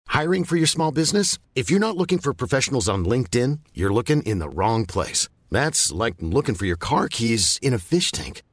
[0.08, 1.38] Hiring for your small business?
[1.56, 5.30] If you're not looking for professionals on LinkedIn, you're looking in the wrong place.
[5.52, 8.44] That's like looking for your car keys in a fish tank.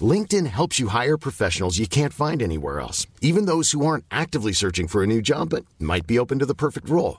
[0.00, 4.52] LinkedIn helps you hire professionals you can't find anywhere else, even those who aren't actively
[4.52, 7.18] searching for a new job but might be open to the perfect role.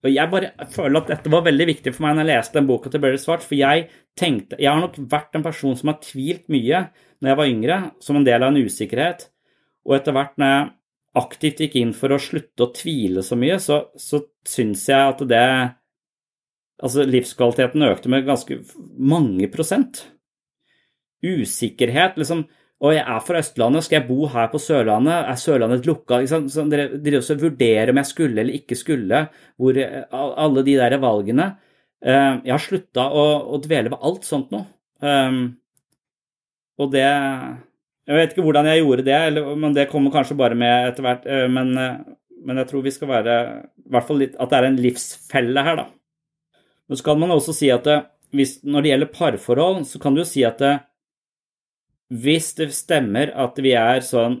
[0.00, 2.68] Og jeg bare føler at dette var veldig viktig for meg når jeg leste den
[2.70, 6.00] boka til Berry Svart, for jeg tenkte Jeg har nok vært en person som har
[6.04, 6.86] tvilt mye
[7.20, 9.26] når jeg var yngre, som en del av en usikkerhet,
[9.84, 10.70] og etter hvert når jeg
[11.20, 15.26] aktivt gikk inn for å slutte å tvile så mye, så, så syns jeg at
[15.28, 15.44] det
[16.80, 18.56] Altså, livskvaliteten økte med ganske
[18.96, 19.98] mange prosent.
[21.20, 22.46] Usikkerhet, liksom
[22.80, 25.26] og jeg er fra Østlandet, skal jeg bo her på Sørlandet?
[25.28, 26.22] Er Sørlandet lukka?
[26.24, 29.26] Så dere, også vurderer om jeg skulle eller ikke skulle,
[29.60, 29.80] hvor,
[30.16, 31.50] alle de der valgene.
[32.00, 34.62] Eh, jeg har slutta å, å, dvele ved alt sånt nå.
[35.04, 35.42] Um,
[36.80, 40.56] og det Jeg vet ikke hvordan jeg gjorde det, eller, men det kommer kanskje bare
[40.56, 41.28] med etter hvert.
[41.28, 43.40] Eh, men, men, jeg tror vi skal være
[43.76, 45.90] i hvert fall litt, At det er en livsfelle her, da.
[46.96, 47.84] Så kan man også si at
[48.32, 50.64] hvis, når det gjelder parforhold, så kan du jo si at
[52.10, 54.40] hvis det stemmer at vi er sånn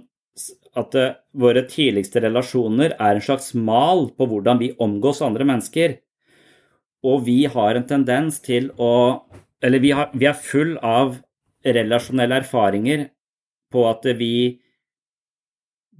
[0.78, 0.94] at
[1.34, 5.96] våre tidligste relasjoner er en slags mal på hvordan vi omgås andre mennesker,
[7.06, 9.24] og vi har en tendens til å
[9.62, 11.18] Eller vi, har, vi er full av
[11.60, 13.02] relasjonelle erfaringer
[13.68, 14.56] på at vi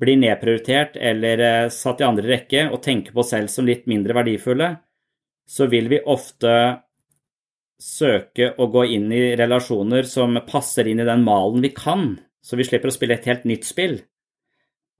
[0.01, 3.85] blir nedprioritert eller eh, satt i andre rekke og tenker på oss selv som litt
[3.91, 4.71] mindre verdifulle,
[5.45, 6.55] så vil vi ofte
[7.81, 12.13] søke å gå inn i relasjoner som passer inn i den malen vi kan,
[12.45, 13.99] så vi slipper å spille et helt nytt spill.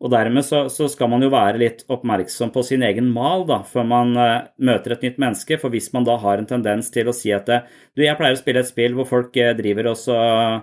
[0.01, 3.61] Og dermed så, så, skal man jo være litt oppmerksom på sin egen mal da,
[3.69, 5.59] før man uh, møter et nytt menneske.
[5.61, 8.41] For hvis man da har en tendens til å si at du, jeg pleier å
[8.41, 10.61] spille et spill hvor folk uh, driver og så uh,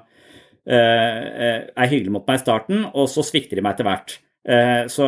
[0.65, 4.18] er hyggelige mot meg i starten, og så svikter de meg etter hvert.
[4.91, 5.05] så,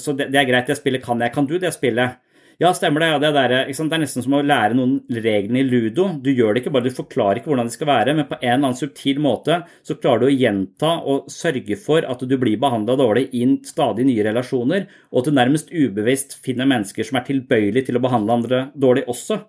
[0.00, 1.32] så det, det, er greit, det spillet kan jeg.
[1.34, 2.16] Kan du det spillet?
[2.62, 3.06] Ja, stemmer det.
[3.10, 6.04] Ja, det, der, det, er nesten som å lære noen reglene i ludo.
[6.22, 8.44] Du gjør det ikke bare, du forklarer ikke hvordan de skal være, men på en
[8.44, 12.60] eller annen subtil måte så klarer du å gjenta og sørge for at du blir
[12.62, 17.26] behandla dårlig i stadig nye relasjoner, og at du nærmest ubevisst finner mennesker som er
[17.32, 19.40] tilbøyelige til å behandle andre dårlig også.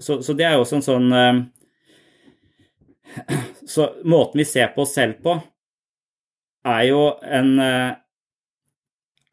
[0.00, 1.42] Så, så det er jo også en sånn uh,
[3.74, 5.36] Så måten vi ser på oss selv på,
[6.64, 7.92] er jo en uh,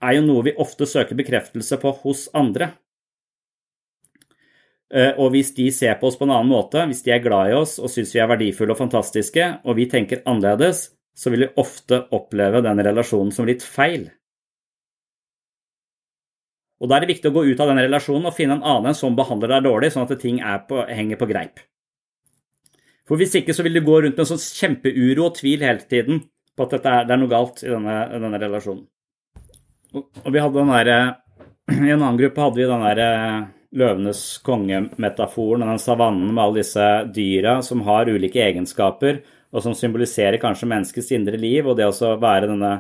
[0.04, 2.74] er jo noe vi ofte søker bekreftelse på hos andre.
[4.90, 7.52] Eh, og hvis de ser på oss på en annen måte, hvis de er glad
[7.52, 11.46] i oss og syns vi er verdifulle og fantastiske, og vi tenker annerledes, så vil
[11.46, 14.08] vi ofte oppleve den relasjonen som litt feil.
[16.80, 18.96] Og Da er det viktig å gå ut av den relasjonen og finne en annen
[18.96, 21.60] som behandler deg dårlig, sånn at ting på, henger på greip.
[23.06, 25.84] For Hvis ikke så vil du gå rundt med en sånn kjempeuro og tvil hele
[25.84, 26.24] tiden
[26.56, 28.86] på at er, det er noe galt i denne, denne relasjonen.
[29.94, 30.92] Og vi hadde den der,
[31.90, 36.44] I en annen gruppe hadde vi den der eh, løvenes konge-metaforen og den savannen med
[36.44, 39.22] alle disse dyra som har ulike egenskaper,
[39.54, 41.68] og som symboliserer kanskje menneskets indre liv.
[41.68, 42.74] Og det å være denne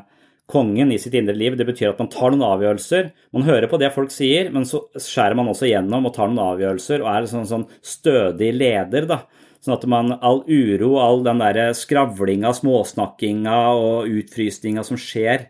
[0.50, 3.12] kongen i sitt indre liv, det betyr at man tar noen avgjørelser.
[3.38, 6.56] Man hører på det folk sier, men så skjærer man også gjennom og tar noen
[6.56, 9.10] avgjørelser og er en sånn, sånn stødig leder.
[9.10, 9.22] da.
[9.62, 15.50] Sånn at man, all uro, all den der skravlinga, småsnakkinga og utfrysninga som skjer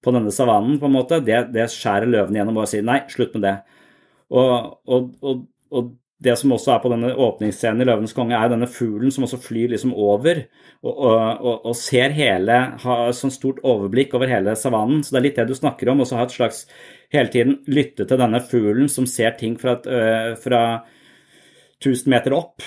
[0.00, 3.36] på denne savannen, på en måte, det, det skjærer løven gjennom og sier nei, slutt
[3.36, 3.58] med det.
[4.30, 8.50] Og, og, og, og, det som også er på denne åpningsscenen i 'Løvenes konge', er
[8.52, 10.42] denne fuglen som også flyr liksom over
[10.84, 15.00] og, ser hele Har sånn stort overblikk over hele savannen.
[15.00, 16.02] Så det er litt det du snakker om.
[16.04, 16.66] Og så ha et slags
[17.08, 20.60] hele tiden lytte til denne fuglen som ser ting fra, et, øh, fra
[21.80, 22.60] 1000 meter opp.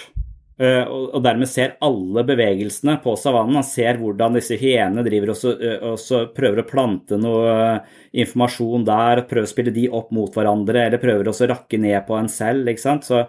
[0.62, 3.58] Eh, og dermed ser alle bevegelsene på savannen.
[3.58, 7.54] Han ser hvordan disse hyenene driver og, så, eh, og så prøver å plante noe
[7.54, 12.06] eh, informasjon der, prøver å spille de opp mot hverandre, eller prøver å rakke ned
[12.06, 12.70] på en selv.
[12.70, 13.08] ikke sant?
[13.10, 13.24] Så,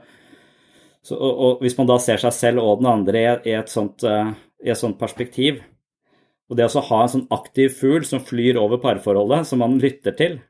[1.01, 4.05] så, og, og, Hvis man da ser seg selv og den andre i, et, sånt,
[4.05, 5.63] i et, sånt, perspektiv,
[6.53, 10.13] og det å ha en sånn aktiv fugl som flyr over parforholdet, som man lytter
[10.19, 10.43] til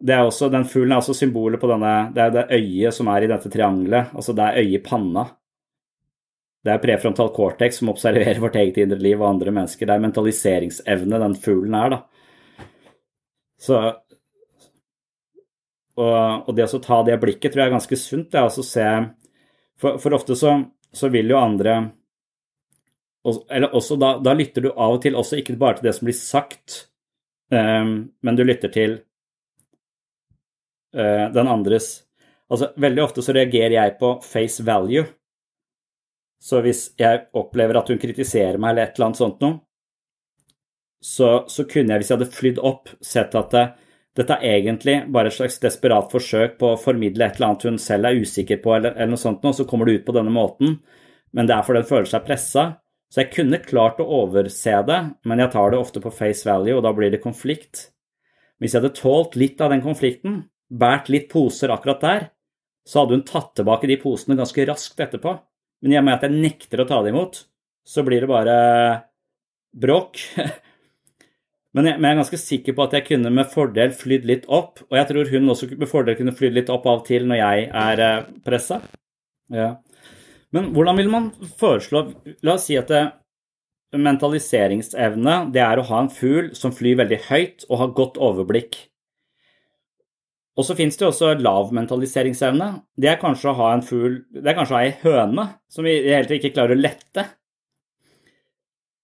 [0.00, 3.10] det er også, Den fuglen er også symbolet på denne Det er det øyet som
[3.12, 4.14] er i dette triangelet.
[4.16, 5.26] altså Det er øyet i panna.
[6.60, 9.88] Det er prefrontal cortex som observerer vårt eget indre liv og andre mennesker.
[9.88, 12.00] Det er mentaliseringsevne den fuglen er, da.
[13.60, 13.80] Så
[16.00, 18.30] og, og det å ta det blikket tror jeg er ganske sunt.
[18.32, 18.86] Det er å se
[19.80, 20.54] For, for ofte så,
[20.92, 21.76] så, vil jo andre
[23.50, 26.08] Eller også da, da, lytter du av og til også ikke bare til det som
[26.08, 26.86] blir sagt,
[27.52, 28.96] um, men du lytter til
[30.96, 31.98] uh, den andres
[32.50, 35.04] Altså, veldig ofte så reagerer jeg på face value.
[36.40, 39.60] Så hvis jeg opplever at hun kritiserer meg eller et eller annet sånt noe,
[41.00, 43.64] så, så, kunne jeg, hvis jeg hadde flydd opp, sett at det,
[44.18, 47.78] dette er egentlig bare et slags desperat forsøk på å formidle et eller annet hun
[47.80, 50.32] selv er usikker på, eller, eller noe sånt noe, så kommer det ut på denne
[50.34, 50.76] måten,
[51.36, 52.66] men det er fordi hun føler seg pressa.
[53.10, 56.76] Så jeg kunne klart å overse det, men jeg tar det ofte på face value,
[56.76, 57.88] og da blir det konflikt.
[58.60, 62.26] Hvis jeg hadde tålt litt av den konflikten, båret litt poser akkurat der,
[62.86, 65.32] så hadde hun tatt tilbake de posene ganske raskt etterpå.
[65.80, 67.44] Men i og med at jeg nekter å ta det imot,
[67.86, 68.56] så blir det bare
[69.76, 70.20] bråk.
[71.70, 74.48] Men jeg, men jeg, er ganske sikker på at jeg kunne med fordel flydd litt
[74.50, 74.80] opp.
[74.88, 77.38] Og jeg tror hun også med fordel kunne flydd litt opp av og til når
[77.38, 78.80] jeg er eh, pressa.
[79.54, 79.68] Ja.
[80.50, 81.28] Men hvordan vil man
[81.60, 82.02] foreslå
[82.42, 83.04] La oss si at det,
[83.94, 88.80] mentaliseringsevne det er å ha en fugl som flyr veldig høyt og har godt overblikk.
[90.60, 92.66] Og så finnes det også lavmentaliseringsevne.
[93.00, 95.86] Det er kanskje å ha en fugl Det er kanskje å ha ei høne som
[95.88, 97.24] i det hele tatt ikke klarer å lette.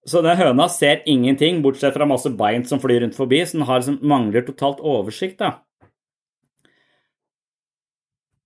[0.07, 3.65] Så den høna ser ingenting, bortsett fra masse bein som flyr rundt forbi, så den
[3.67, 5.41] liksom, mangler totalt oversikt.
[5.41, 5.57] da.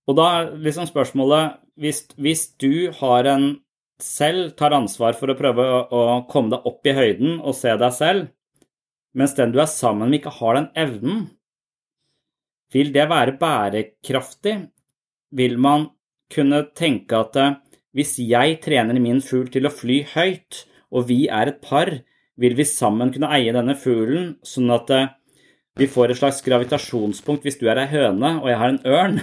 [0.09, 3.51] Og da er liksom spørsmålet hvis, hvis, du har en
[4.01, 7.75] selv tar ansvar for å prøve å, å komme deg opp i høyden og se
[7.77, 8.31] deg selv,
[9.13, 11.27] mens den du er sammen med, ikke har den evnen,
[12.71, 14.55] vil det være bærekraftig?
[15.31, 15.89] Vil man
[16.31, 17.57] kunne tenke at eh,
[17.95, 21.91] hvis jeg trener min fugl til å fly høyt, og vi er et par,
[22.39, 25.09] vil vi sammen kunne eie denne fuglen, sånn at eh,
[25.79, 29.21] vi får et slags gravitasjonspunkt hvis du er ei høne og jeg har en ørn.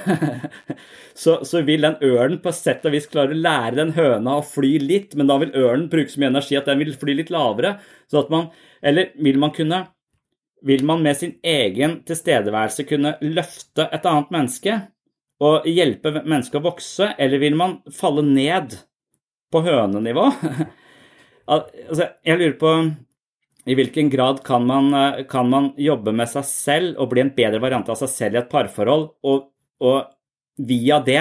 [1.22, 4.46] så, så, vil den ørnen på sett og vis klare å lære den høna å
[4.46, 7.32] fly litt, men da vil ørnen bruke så mye energi at den vil fly litt
[7.34, 7.76] lavere.
[8.08, 8.48] Så at man,
[8.80, 9.84] eller vil man kunne
[10.62, 14.76] vil man med sin egen tilstedeværelse kunne løfte et annet menneske
[15.44, 18.74] og hjelpe mennesket å vokse, eller vil man falle ned
[19.52, 20.24] på hønenivå?
[21.52, 22.72] altså, jeg lurer på
[23.68, 24.90] i hvilken grad kan man,
[25.28, 28.40] kan man, jobbe med seg selv og bli en bedre variant av seg selv i
[28.40, 29.50] et parforhold, og,
[29.84, 31.20] og via det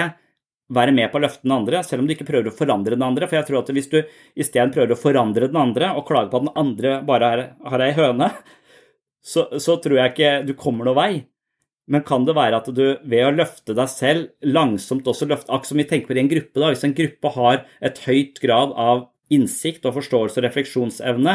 [0.74, 3.04] være med på å løfte den andre, selv om du ikke prøver å forandre den
[3.04, 3.28] andre.
[3.28, 3.98] For jeg tror at hvis du
[4.36, 7.30] isteden prøver å forandre den andre og klage på at den andre bare
[7.72, 8.30] har ei høne,
[9.24, 11.12] så, så, tror jeg ikke du kommer noen vei.
[11.88, 15.70] Men kan det være at du ved å løfte deg selv langsomt også løfte Akkurat
[15.70, 16.68] som vi tenker på i en gruppe, da.
[16.72, 21.34] Hvis en gruppe har et høyt grad av innsikt og forståelse og refleksjonsevne,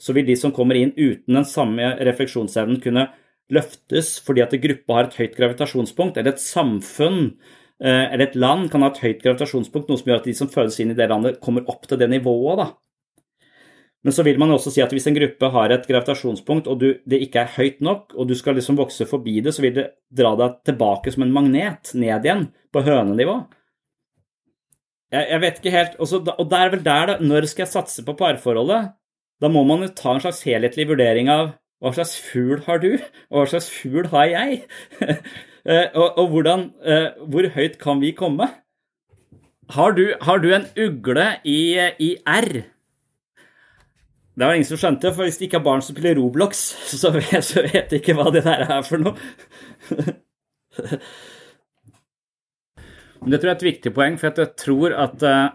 [0.00, 3.08] så vil de som kommer inn uten den samme refleksjonsevnen, kunne
[3.52, 7.32] løftes fordi at gruppa har et høyt gravitasjonspunkt, eller et samfunn
[7.82, 10.50] Eh, eller et land kan ha et høyt gravitasjonspunkt, noe som gjør at de som
[10.50, 12.60] fødes inn i det landet, kommer opp til det nivået.
[12.62, 12.66] da.
[14.04, 16.88] Men så vil man også si at hvis en gruppe har et gravitasjonspunkt, og du,
[17.08, 19.86] det ikke er høyt nok, og du skal liksom vokse forbi det, så vil det
[20.12, 23.38] dra deg tilbake som en magnet ned igjen, på hønenivå.
[25.14, 27.16] Jeg, jeg vet ikke helt Og, og det er vel der, da.
[27.22, 28.94] Når skal jeg satse på parforholdet?
[29.42, 32.94] Da må man jo ta en slags helhetlig vurdering av hva slags fugl har du,
[33.28, 34.62] og hva slags fugl har jeg?
[35.64, 38.50] Eh, og, og hvordan, eh, hvor høyt kan vi komme?
[39.72, 41.56] Har du, har du en ugle i,
[41.96, 42.66] i, R?
[44.34, 46.64] Det var ingen som skjønte, for hvis det ikke er barn som spiller Roblox,
[47.00, 49.14] så vet, de ikke hva det der er for noe.
[53.24, 55.54] Det tror jeg er et viktig poeng, for jeg tror at uh,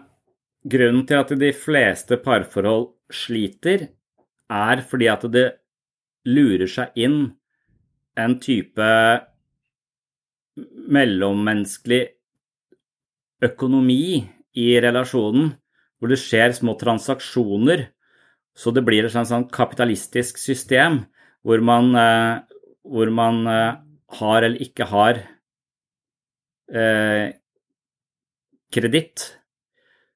[0.66, 3.84] grunnen til at de fleste parforhold sliter,
[4.50, 5.44] er fordi at det
[6.26, 7.20] lurer seg inn
[8.18, 8.88] en type
[10.90, 12.00] mellommenneskelig
[13.46, 14.02] økonomi
[14.58, 15.52] i relasjonen,
[15.98, 17.86] hvor det skjer små transaksjoner.
[18.56, 21.04] Så det blir et sånn kapitalistisk system
[21.46, 22.40] hvor man, eh,
[22.84, 23.74] hvor man eh,
[24.20, 25.20] har eller ikke har
[26.72, 27.36] eh,
[28.74, 29.26] kreditt.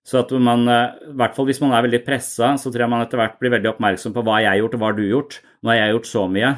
[0.04, 2.92] Så at man, eh, i hvert fall hvis man er veldig pressa, så tror jeg
[2.92, 5.04] man etter hvert blir veldig oppmerksom på hva jeg har gjort og hva har du
[5.08, 5.38] gjort.
[5.64, 6.48] Nå har jeg gjort så mye,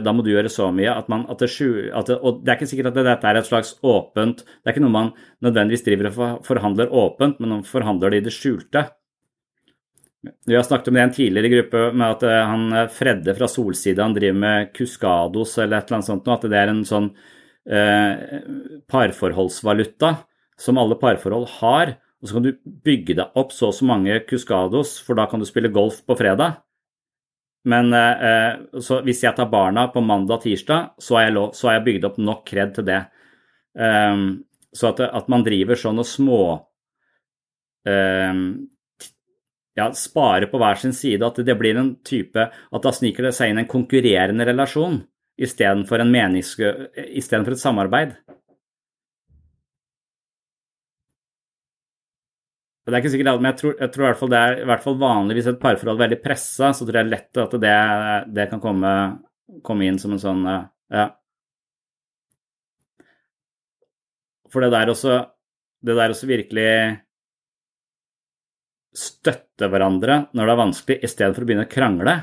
[0.00, 0.94] da må du gjøre så mye.
[0.96, 1.50] At man, at det,
[1.92, 4.72] at det, og det er ikke sikkert at dette er et slags åpent Det er
[4.72, 5.10] ikke noe man
[5.44, 8.86] nødvendigvis driver og forhandler åpent, men man forhandler det i det skjulte.
[10.46, 13.48] Vi har snakket om det i en tidligere gruppe, med at eh, han Fredde fra
[13.50, 17.10] Solside han driver med Cuscados eller et eller annet sånt, at det er en sånn
[17.68, 18.40] eh,
[18.90, 20.16] parforholdsvaluta
[20.60, 21.96] som alle parforhold har
[22.26, 22.54] og så kan du
[22.86, 26.16] bygge deg opp så og så mange Cuscados, for da kan du spille golf på
[26.18, 26.62] fredag.
[27.68, 32.44] Men eh, så hvis jeg tar barna på mandag-tirsdag, så, har jeg bygd opp nok
[32.48, 33.02] kred til det.
[33.76, 36.40] Um, så at, at, man driver sånn og små
[37.84, 38.40] um,
[39.76, 43.34] ja, spare på hver sin side, at det blir en type At da sniker det
[43.36, 45.02] seg inn en konkurrerende relasjon
[45.36, 46.00] istedenfor
[47.52, 48.14] et samarbeid.
[52.86, 54.66] Det er ikke sikkert men jeg tror, jeg tror i hvert fall det er i
[54.70, 57.78] hvert fall vanligvis et parforhold veldig pressa, så tror jeg lett at det,
[58.36, 58.92] det kan komme,
[59.66, 60.44] komme, inn som en sånn
[60.94, 61.08] Ja.
[64.54, 65.16] For det der også
[65.82, 66.70] Det der også virkelig
[68.96, 72.16] støtte hverandre når det er vanskelig, i stedet for å begynne å krangle,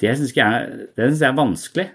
[0.00, 1.86] det syns jeg, jeg, er vanskelig.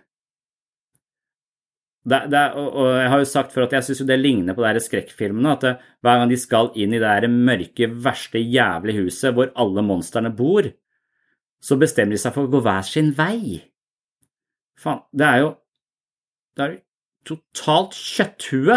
[2.02, 4.82] Det, det, og jeg har jo sagt før at jeg syns det ligner på de
[4.82, 5.54] skrekkfilmene.
[5.54, 9.86] At det, hver gang de skal inn i det mørke, verste, jævlige huset hvor alle
[9.86, 10.66] monstrene bor,
[11.62, 13.60] så bestemmer de seg for å gå hver sin vei.
[14.82, 15.58] Faen, det er jo
[16.58, 16.82] Det er jo
[17.30, 18.76] totalt kjøtthue.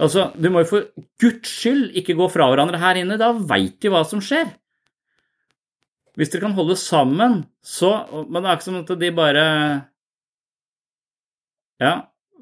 [0.00, 0.88] Altså, du må jo for
[1.20, 4.48] guds skyld ikke gå fra hverandre her inne, da veit de hva som skjer.
[6.18, 7.92] Hvis dere kan holde sammen, så
[8.28, 9.44] Men det er ikke som at de bare
[11.80, 11.92] ja,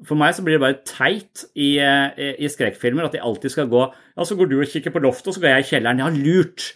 [0.07, 3.69] for meg så blir det bare teit i, i, i skrekkfilmer at de alltid skal
[3.71, 6.01] gå Ja, så går du og kikker på loftet, og så går jeg i kjelleren.
[6.03, 6.73] Ja, lurt!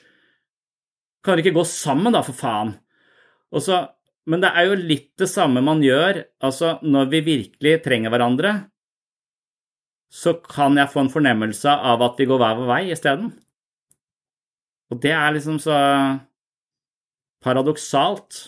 [1.24, 2.74] Kan dere ikke gå sammen, da, for faen?
[3.64, 3.80] Så,
[4.28, 6.24] men det er jo litt det samme man gjør.
[6.44, 8.54] Altså, når vi virkelig trenger hverandre,
[10.14, 13.32] så kan jeg få en fornemmelse av at vi går hver vår vei isteden.
[14.94, 15.78] Og det er liksom så
[17.44, 18.44] paradoksalt.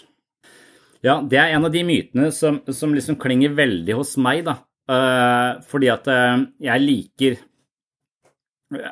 [1.05, 4.59] Ja, det er en av de mytene som, som liksom klinger veldig hos meg, da.
[4.86, 7.39] Uh, fordi at uh, jeg liker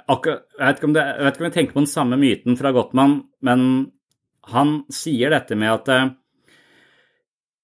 [0.09, 3.19] akkurat, jeg, vet jeg vet ikke om jeg tenker på den samme myten fra Gottmann,
[3.45, 3.67] men
[4.49, 6.13] han sier dette med at uh,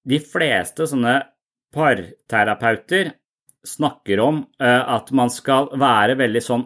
[0.10, 1.16] de fleste sånne
[1.74, 3.16] parterapeuter
[3.66, 6.62] snakker om at man skal være veldig sånn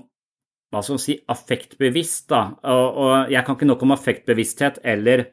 [0.74, 2.28] hva skal man si, affektbevisst.
[2.30, 5.28] da, og, og Jeg kan ikke nok om affektbevissthet eller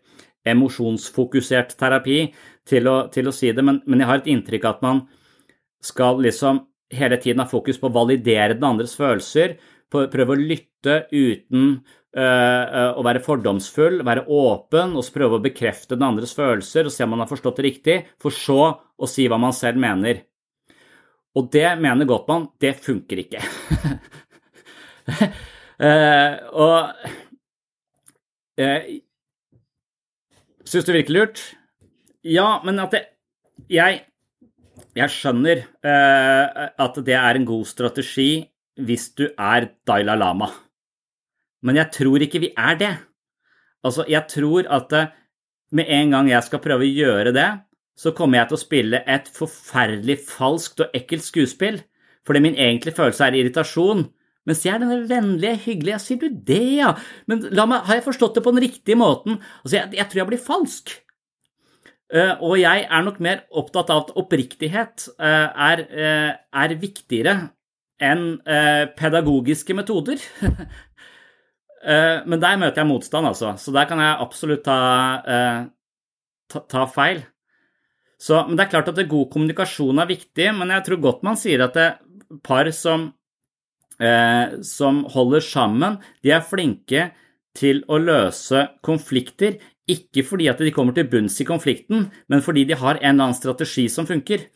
[0.48, 2.22] emosjonsfokusert terapi
[2.68, 5.02] til å, til å si det, men, men, jeg har et inntrykk at man
[5.84, 9.56] skal liksom hele tiden ha fokus på å validere den andres følelser,
[9.90, 11.80] prøve å lytte uten
[12.16, 16.94] uh, å være fordomsfull, være åpen, og så prøve å bekrefte den andres følelser og
[16.94, 20.24] se om man har forstått det riktig, for så å si hva man selv mener.
[21.38, 23.42] Og det mener Gottmann, det funker ikke.
[25.78, 26.90] uh, og
[28.60, 28.80] uh,
[30.70, 31.42] Syns du virker lurt?
[32.26, 33.04] Ja, men at det
[33.70, 34.02] Jeg,
[34.96, 38.32] jeg skjønner uh, at det er en god strategi
[38.80, 40.48] hvis du er Dalai Lama.
[41.62, 42.92] Men jeg tror ikke vi er det.
[43.84, 44.94] Altså, jeg tror at
[45.76, 47.48] med en gang jeg skal prøve å gjøre det,
[48.00, 51.82] så kommer jeg til å spille et forferdelig falskt og ekkelt skuespill.
[52.24, 54.06] Fordi min egentlige følelse er irritasjon.
[54.48, 56.94] Mens jeg er denne vennlige, hyggelige Sier du det, ja?
[57.28, 59.40] Men meg, har jeg forstått det på den riktige måten?
[59.62, 60.94] Altså, jeg, jeg tror jeg blir falsk.
[62.10, 66.30] Uh, og jeg er nok mer opptatt av at oppriktighet uh, er, uh,
[66.64, 67.34] er, viktigere
[68.00, 68.40] enn
[68.96, 70.22] pedagogiske metoder.
[72.32, 73.50] men der møter jeg motstand, altså.
[73.60, 74.78] Så der kan jeg absolutt ta,
[76.48, 77.20] ta, ta feil.
[78.20, 81.40] Så, men det er klart at god kommunikasjon er viktig, men jeg tror godt man
[81.40, 81.88] sier at det
[82.44, 83.08] par som
[84.00, 87.10] eh, som holder sammen, de er flinke
[87.56, 89.58] til å løse konflikter,
[89.90, 93.30] ikke fordi at de kommer til bunns i konflikten, men fordi de har en eller
[93.30, 94.46] annen strategi som funker.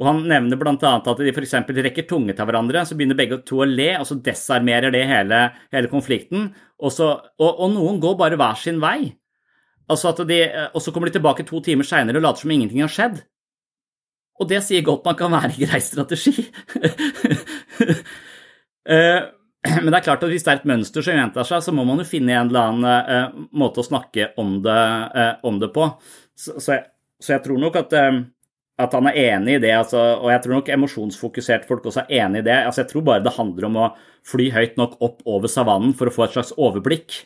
[0.00, 0.72] Og Han nevner bl.a.
[0.72, 1.52] at de f.eks.
[1.68, 5.42] rekker tunge til hverandre, så begynner begge to å le, og så desarmerer det hele,
[5.74, 6.48] hele konflikten.
[6.80, 9.12] Og, så, og, og, noen går bare hver sin vei.
[9.90, 10.38] Altså de,
[10.72, 13.22] og så kommer de tilbake to timer seinere og later som ingenting har skjedd.
[14.40, 16.36] Og det sier godt man kan være en grei strategi.
[18.82, 19.20] Eh,
[19.62, 21.84] men det er klart at hvis det er et mønster som gjentar seg, så må
[21.86, 24.78] man jo finne en eller annen uh, måte å snakke om det,
[25.14, 25.84] uh, om det på.
[26.34, 26.82] Så, så, jeg,
[27.22, 28.18] så, jeg, tror nok at, uh,
[28.82, 32.24] at, han er enig i det, altså, og jeg tror nok emosjonsfokuserte folk også er
[32.24, 32.56] enig i det.
[32.58, 33.86] Altså, jeg tror bare det handler om å
[34.32, 37.20] fly høyt nok opp over savannen for å få et slags overblikk.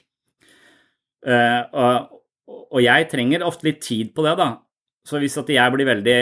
[1.25, 2.16] Og,
[2.47, 4.53] og, jeg trenger ofte litt tid på det, da.
[5.07, 6.19] Så hvis at jeg blir veldig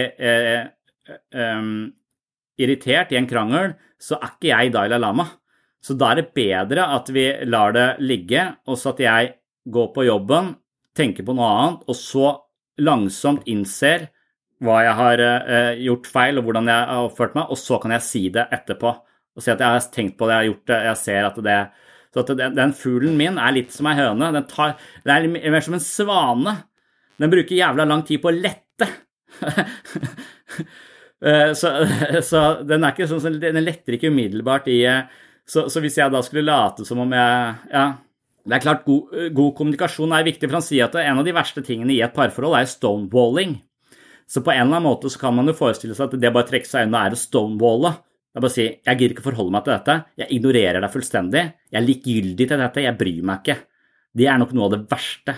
[1.36, 1.70] um,
[2.60, 5.26] irritert i en krangel, så er ikke jeg Dalai Lama.
[5.84, 9.32] Så da er det bedre at vi lar det ligge, og så at jeg
[9.72, 10.54] går på jobben,
[10.96, 12.30] tenker på noe annet, og så
[12.80, 14.08] langsomt innser
[14.64, 17.92] hva jeg har eh, gjort feil, og hvordan jeg har oppført meg, og så kan
[17.96, 18.92] jeg si det etterpå.
[19.34, 21.40] Og si at jeg har tenkt på det, jeg har gjort det, jeg ser at
[21.48, 21.58] det
[22.14, 24.30] Så at den, den fuglen min er litt som ei høne.
[24.36, 26.54] Den, tar, det er mer som en svane.
[27.18, 28.90] Den bruker jævla lang tid på å lette.
[31.24, 31.70] Eh, så,
[32.28, 35.06] så, den er ikke sånn, den letter ikke umiddelbart i eh,
[35.48, 37.84] så, så, hvis jeg da skulle late som om jeg Ja.
[38.44, 41.32] Det er klart, god, god, kommunikasjon er viktig, for han sier at en av de
[41.32, 43.54] verste tingene i et parforhold er stonewalling.
[44.28, 46.50] Så på en eller annen måte så kan man jo forestille seg at det bare
[46.50, 47.94] trekker trekke seg unna er å stonewalle.
[48.34, 50.90] Det er bare å si jeg gidder ikke forholde meg til dette, jeg ignorerer deg
[50.90, 53.56] fullstendig, jeg er likegyldig til dette, jeg bryr meg ikke.
[54.14, 55.36] Det er nok noe av det verste.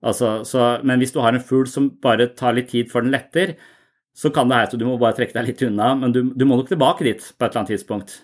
[0.00, 3.16] Altså, så, men hvis du har en fugl som bare tar litt tid før den
[3.16, 3.56] letter,
[4.16, 6.60] så kan det heise, du må bare trekke deg litt unna, men du, du må
[6.60, 8.14] nok tilbake dit på et eller annet tidspunkt.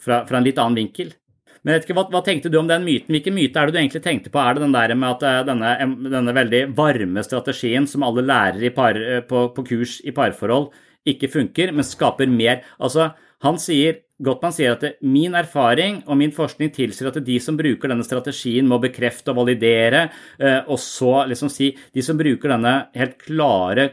[0.00, 1.14] Fra, fra en litt annen vinkel.
[1.60, 3.12] Men vet ikke, hva, hva, tenkte du om den myten?
[3.12, 4.40] Hvilken myte er det du egentlig tenkte på?
[4.40, 5.72] Er det den der med at eh, denne,
[6.14, 10.70] denne veldig varme strategien som alle lærer par, eh, på, på, kurs i parforhold,
[11.10, 13.10] ikke funker, men skaper mer Altså,
[13.44, 17.88] han sier Gottmann sier at min erfaring og min forskning tilsier at de som bruker
[17.88, 22.74] denne strategien, må bekrefte og validere, eh, og så liksom si De som bruker denne
[22.94, 23.88] helt klare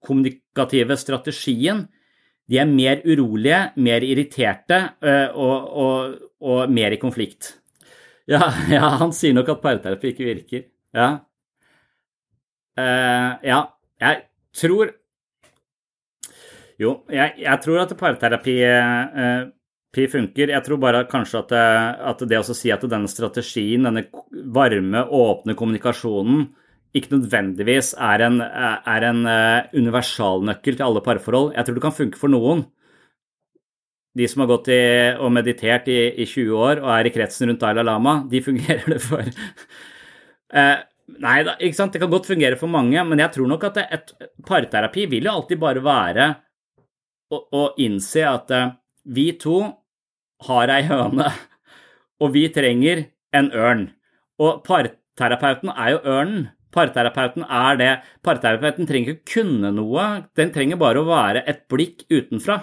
[0.00, 1.84] kommunikative strategien,
[2.48, 7.58] de er mer urolige, mer irriterte øh, og, og, og mer i konflikt.
[8.28, 10.64] Ja, ja, han sier nok at parterapi ikke virker.
[10.96, 11.10] Ja.
[12.78, 13.60] Uh, ja,
[14.00, 14.22] jeg
[14.54, 14.94] tror
[16.78, 20.52] Jo, jeg, jeg tror at parterapi eh, funker.
[20.54, 21.66] Jeg tror bare kanskje at det,
[22.12, 24.06] at det å si at denne strategien, denne
[24.54, 26.46] varme, åpne kommunikasjonen,
[26.96, 29.26] ikke nødvendigvis er en, er en
[29.74, 31.50] universalnøkkel til alle parforhold.
[31.56, 32.62] Jeg tror det kan funke for noen.
[34.18, 34.80] De som har gått i,
[35.20, 38.86] og meditert i, i, 20 år og er i kretsen rundt Dalai Lama, de fungerer
[38.94, 39.28] det for.
[40.48, 40.78] Uh,
[41.22, 43.82] nei da, ikke sant, det kan godt fungere for mange, men jeg tror nok at
[43.84, 44.14] et
[44.48, 46.28] parterapi vil jo alltid bare være
[47.32, 48.72] å, å innse at uh,
[49.04, 49.60] vi to
[50.48, 51.30] har ei høne,
[52.22, 53.88] og vi trenger en ørn.
[54.38, 56.48] Og parterapeuten er jo ørnen.
[56.74, 57.92] Parterapeuten er det.
[58.24, 60.08] Parterapeuten trenger ikke kunne noe,
[60.38, 62.60] den trenger bare å være et blikk utenfra.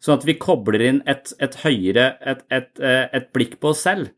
[0.00, 3.82] Sånn at vi kobler inn et, et høyere et, et, eh, et, blikk på oss
[3.84, 4.14] selv.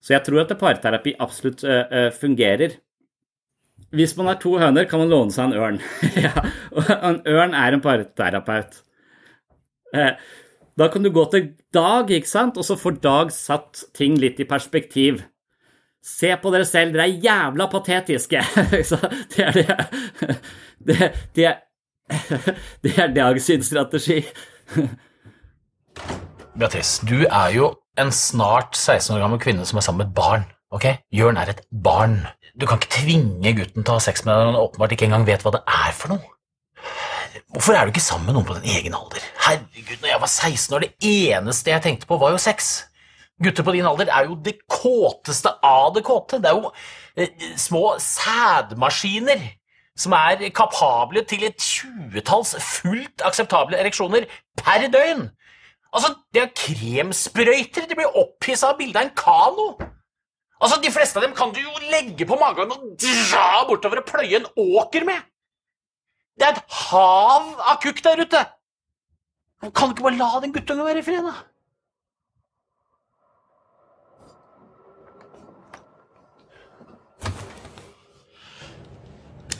[0.00, 2.78] Så jeg tror at parterapi absolutt uh, fungerer.
[3.94, 5.80] Hvis man har to høner, kan man låne seg en ørn.
[6.26, 6.34] ja,
[6.76, 8.82] og en ørn er en parterapeut.
[9.96, 10.12] Eh,
[10.78, 14.40] da kan du gå til Dag, ikke sant, og så får Dag satt ting litt
[14.40, 15.22] i perspektiv.
[16.04, 18.44] Se på dere selv, dere er jævla patetiske.
[19.34, 19.78] det er det
[20.78, 21.54] Det, det,
[22.84, 24.20] det er Dag sin strategi.
[26.58, 30.16] Beatrice, du er jo en snart 16 år gammel kvinne som er sammen med et
[30.16, 30.46] barn.
[30.70, 30.86] ok?
[31.12, 32.20] Jørn er et barn.
[32.58, 35.06] Du kan ikke tvinge gutten til å ha sex med deg når han åpenbart ikke
[35.06, 36.34] engang vet hva det er for noe.
[37.54, 39.22] Hvorfor er du ikke sammen med noen på din egen alder?
[39.44, 42.72] Herregud, når jeg var 16 år, det eneste jeg tenkte på, var jo sex.
[43.42, 46.40] Gutter på din alder er jo det kåteste av det kåte.
[46.42, 46.72] Det er jo
[47.16, 49.46] eh, små sædmaskiner
[49.98, 54.26] som er kapable til et tjuetalls fullt akseptable ereksjoner
[54.58, 55.28] per døgn.
[55.94, 57.86] Altså, det er kremsprøyter.
[57.88, 59.68] De blir opphissa av bildet av en kano.
[60.58, 64.08] Altså, De fleste av dem kan du jo legge på magen og dra bortover og
[64.08, 65.20] pløye en åker med.
[66.38, 68.42] Det er et hav av kukk der ute.
[69.74, 71.34] Kan du ikke bare la den guttungen være i fred, da?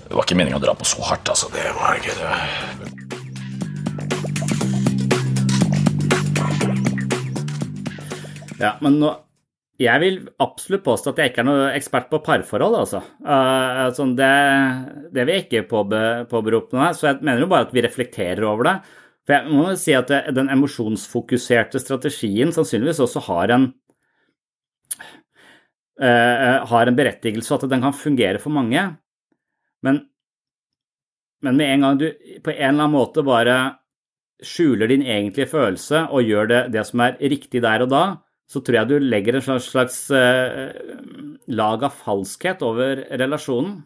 [0.08, 1.50] Det var ikke meninga å dra på så hardt, altså.
[1.52, 2.32] Det var ikke det.
[8.58, 9.10] Ja, men nå,
[9.78, 13.00] jeg vil absolutt påstå at jeg ikke er noen ekspert på parforhold, altså.
[13.22, 14.30] Uh, sånn det,
[15.14, 16.00] det, vil jeg ikke påbe,
[16.30, 18.74] påberope meg, så jeg mener jo bare at vi reflekterer over det.
[19.28, 23.70] For jeg må si at det, den emosjonsfokuserte strategien sannsynligvis også har en
[26.02, 28.82] uh, har en berettigelse, og at den kan fungere for mange.
[29.86, 30.08] Men,
[31.46, 32.08] men med en gang du
[32.42, 33.60] på en eller annen måte bare
[34.42, 38.02] skjuler din egentlige følelse og gjør det, det som er riktig der og da,
[38.48, 40.72] så tror jeg du legger en slags, slags eh,
[41.52, 43.82] lag av falskhet over relasjonen.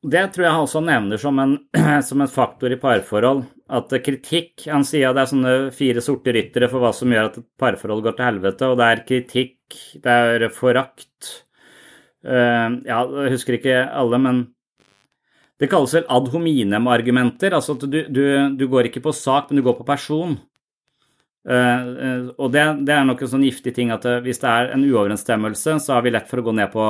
[0.00, 1.56] Det tror jeg han også nevner som en,
[2.08, 3.44] som en, faktor i parforhold.
[3.70, 7.28] At kritikk Han sier at det er sånne fire sorte ryttere for hva som gjør
[7.28, 11.34] at et parforhold går til helvete, og det er kritikk, det er forakt
[12.26, 14.40] uh, Ja, jeg husker ikke alle, men
[15.60, 17.52] det kalles vel ad hominem-argumenter.
[17.52, 18.22] Altså at du, du,
[18.56, 20.38] du går ikke på sak, men du går på person.
[21.40, 24.74] Uh, og det, det, er nok en sånn giftig ting at uh, hvis det er
[24.74, 26.88] en uoverensstemmelse, så har vi lett for å gå ned på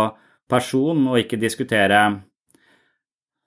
[0.51, 2.01] person og ikke diskutere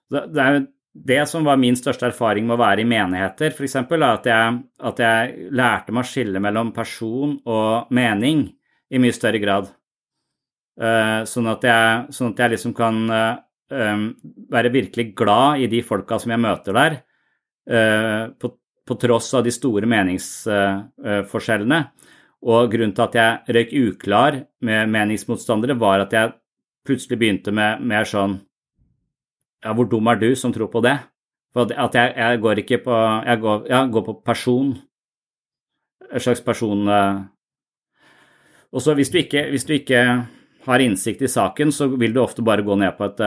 [0.08, 0.62] Det, er jo
[0.94, 5.04] det som var min største erfaring med å være i menigheter, f.eks., at, jeg, at
[5.04, 8.46] jeg lærte meg å skille mellom person og mening
[8.88, 9.72] i mye større grad.
[10.78, 13.00] Sånn, at jeg, sånn, at jeg, liksom kan
[14.54, 16.96] være virkelig glad i de folka som jeg møter der,
[18.38, 18.52] på
[18.84, 21.80] på tross av de store meningsforskjellene.
[22.44, 26.34] Og grunnen til at jeg røyk uklar med meningsmotstandere, var at jeg
[26.84, 28.40] plutselig begynte med mer sånn
[29.64, 30.98] Ja, hvor dum er du som tror på det?
[31.54, 34.74] For at jeg, jeg går ikke på Jeg går, jeg går på person.
[36.12, 36.88] En slags person
[38.74, 40.04] Og så hvis, hvis, du ikke
[40.66, 43.24] har innsikt i saken, så vil du ofte bare gå ned på et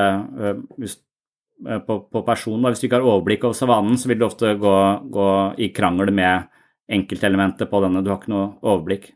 [0.77, 1.06] hvis, Eh,
[1.57, 2.67] på, på personen.
[2.69, 4.75] Hvis du ikke har overblikk over savannen, så vil du ofte gå,
[5.13, 5.29] gå
[5.63, 6.49] i krangel med
[6.87, 8.03] enkeltelementer på denne.
[8.03, 9.11] Du har ikke noe overblikk.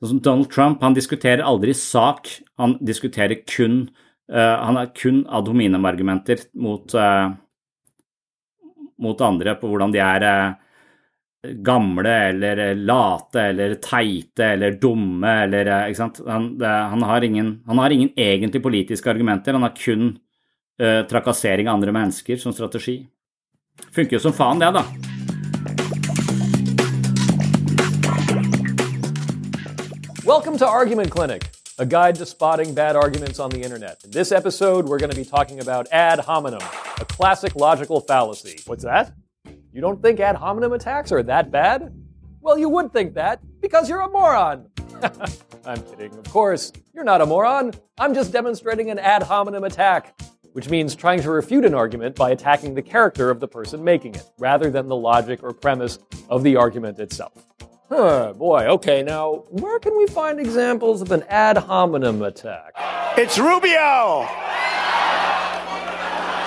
[0.00, 3.82] Donald Trump, han diskuterer aldri sak, han diskuterer kun
[4.32, 7.28] uh, Han har kun ad hominem-argumenter mot, uh,
[8.98, 10.56] mot andre på hvordan de er uh,
[11.64, 16.22] gamle eller late eller teite eller dumme eller Ikke sant.
[16.26, 20.14] Han, det, han, har ingen, han har ingen egentlig politiske argumenter, han har kun
[20.80, 23.06] Eh, trakassering av andre mennesker som strategi.
[23.92, 24.84] Funker jo som faen, det, da.
[30.24, 34.02] Welcome to Argument Clinic, a guide to spotting bad arguments on the internet.
[34.04, 36.62] In this episode, we're going to be talking about ad hominem,
[36.98, 38.60] a classic logical fallacy.
[38.66, 39.12] What's that?
[39.74, 41.92] You don't think ad hominem attacks are that bad?
[42.40, 44.70] Well, you would think that because you're a moron.
[45.66, 46.16] I'm kidding.
[46.16, 47.74] Of course, you're not a moron.
[47.98, 50.14] I'm just demonstrating an ad hominem attack
[50.52, 54.14] which means trying to refute an argument by attacking the character of the person making
[54.14, 55.98] it, rather than the logic or premise
[56.28, 57.44] of the argument itself.
[57.88, 62.74] Huh, boy, okay, now, where can we find examples of an ad hominem attack?
[63.16, 64.28] It's Rubio!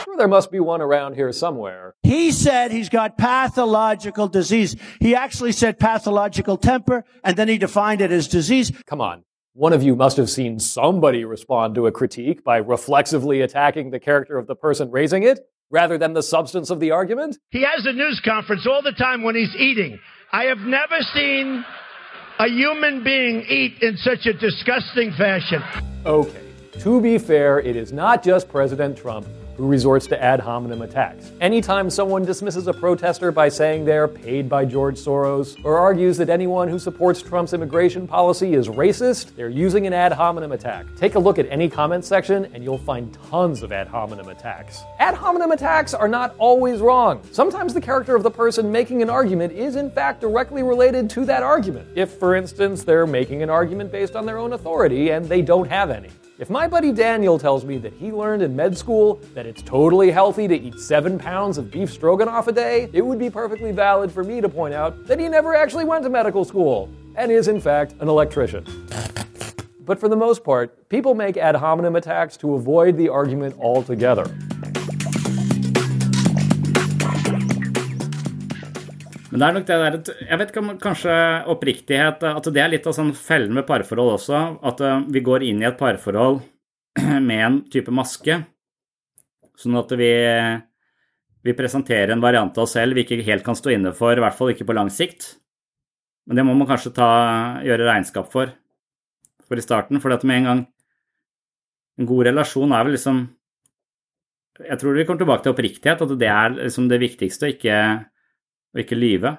[0.06, 1.96] Sure, there must be one around here somewhere.
[2.04, 4.76] He said he's got pathological disease.
[5.02, 8.72] He actually said pathological temper, and then he defined it as disease.
[8.86, 9.24] Come on.
[9.56, 14.00] One of you must have seen somebody respond to a critique by reflexively attacking the
[14.00, 17.38] character of the person raising it rather than the substance of the argument.
[17.52, 20.00] He has a news conference all the time when he's eating.
[20.32, 21.64] I have never seen
[22.40, 25.62] a human being eat in such a disgusting fashion.
[26.04, 26.42] Okay.
[26.80, 31.32] To be fair, it is not just President Trump who resorts to ad hominem attacks.
[31.42, 36.30] Anytime someone dismisses a protester by saying they're paid by George Soros, or argues that
[36.30, 40.86] anyone who supports Trump's immigration policy is racist, they're using an ad hominem attack.
[40.98, 44.82] Take a look at any comment section and you'll find tons of ad hominem attacks.
[45.00, 47.22] Ad hominem attacks are not always wrong.
[47.32, 51.26] Sometimes the character of the person making an argument is in fact directly related to
[51.26, 51.88] that argument.
[51.96, 55.70] If, for instance, they're making an argument based on their own authority and they don't
[55.70, 56.10] have any.
[56.40, 60.10] If my buddy Daniel tells me that he learned in med school that it's totally
[60.10, 64.12] healthy to eat seven pounds of beef stroganoff a day, it would be perfectly valid
[64.12, 67.48] for me to point out that he never actually went to medical school and is,
[67.48, 68.66] in fact, an electrician.
[69.82, 74.26] But for the most part, people make ad hominem attacks to avoid the argument altogether.
[79.34, 80.52] Men det er nok det der Jeg vet
[80.84, 81.14] kanskje
[81.50, 84.42] oppriktighet At det er litt av sånn fellen med parforhold også.
[84.62, 86.44] At eh, vi går inn i et parforhold
[87.30, 88.44] med en type maske.
[89.58, 90.12] Sånn at vi,
[91.50, 94.22] vi presenterer en variant av oss selv vi ikke helt kan stå inne for, i
[94.22, 95.32] hvert fall ikke på lang sikt.
[96.30, 97.10] Men det må man kanskje ta,
[97.66, 98.54] gjøre regnskap for,
[99.48, 100.02] for i starten.
[100.04, 100.64] For dette med en gang
[101.98, 103.18] En god relasjon er vel liksom
[104.66, 107.76] Jeg tror vi kommer tilbake til oppriktighet, at det er liksom det viktigste, ikke
[108.74, 109.38] og ikke lyve.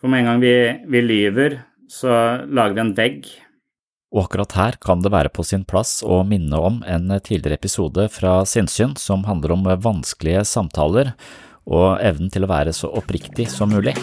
[0.00, 0.54] For med en gang vi,
[0.88, 3.30] vi lyver, så lager vi en vegg.
[4.10, 8.08] Og akkurat her kan det være på sin plass å minne om en tidligere episode
[8.10, 11.12] fra Sinnsyn som handler om vanskelige samtaler
[11.70, 13.94] og evnen til å være så oppriktig som mulig.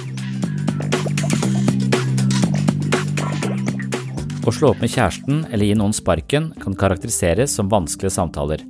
[4.47, 8.63] Å slå opp med kjæresten eller gi noen sparken kan karakteriseres som vanskelige samtaler.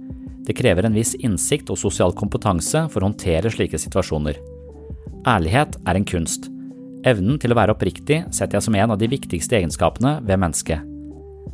[0.48, 4.40] Det krever en viss innsikt og sosial kompetanse for å håndtere slike situasjoner.
[5.28, 6.48] Ærlighet er en kunst.
[7.08, 10.84] Evnen til å være oppriktig setter jeg som en av de viktigste egenskapene ved mennesket.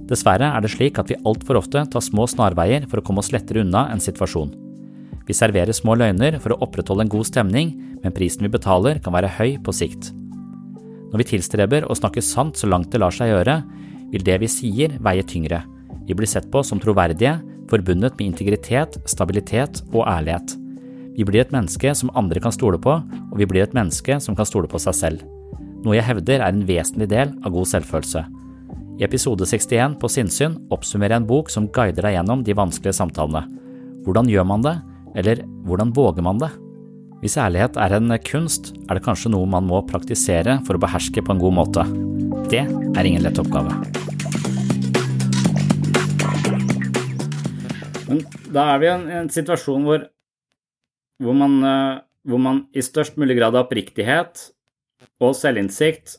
[0.09, 3.31] Dessverre er det slik at vi altfor ofte tar små snarveier for å komme oss
[3.33, 4.51] lettere unna en situasjon.
[5.27, 7.71] Vi serverer små løgner for å opprettholde en god stemning,
[8.03, 10.11] men prisen vi betaler kan være høy på sikt.
[11.13, 13.61] Når vi tilstreber å snakke sant så langt det lar seg gjøre,
[14.11, 15.61] vil det vi sier veie tyngre.
[16.07, 17.37] Vi blir sett på som troverdige,
[17.71, 20.57] forbundet med integritet, stabilitet og ærlighet.
[21.13, 24.33] Vi blir et menneske som andre kan stole på, og vi blir et menneske som
[24.37, 25.25] kan stole på seg selv.
[25.83, 28.23] Noe jeg hevder er en vesentlig del av god selvfølelse.
[28.97, 32.97] I episode 61 på Sinnsyn oppsummerer jeg en bok som guider deg gjennom de vanskelige
[32.97, 33.43] samtalene.
[34.05, 34.73] Hvordan gjør man det,
[35.17, 36.49] eller hvordan våger man det?
[37.21, 41.21] Hvis ærlighet er en kunst, er det kanskje noe man må praktisere for å beherske
[41.21, 41.85] på en god måte.
[42.49, 43.77] Det er ingen lett oppgave.
[48.09, 50.09] Men da er vi i en, en situasjon hvor
[51.21, 54.49] hvor man, eh, hvor man i størst mulig grad av oppriktighet
[55.23, 56.17] og selvinnsikt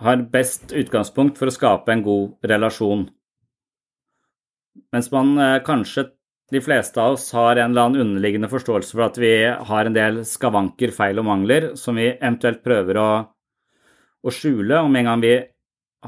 [0.00, 3.08] har best utgangspunkt for å skape en god relasjon.
[4.94, 6.08] Mens man eh, kanskje,
[6.50, 9.94] de fleste av oss, har en eller annen underliggende forståelse for at vi har en
[9.94, 13.10] del skavanker, feil og mangler som vi eventuelt prøver å,
[14.26, 14.80] å skjule.
[14.88, 15.34] Med en gang vi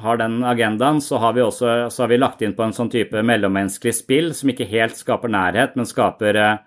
[0.02, 2.90] har den agendaen, så har vi også så har vi lagt inn på en sånn
[2.90, 6.60] type mellommenneskelig spill som ikke helt skaper nærhet, men skaper eh,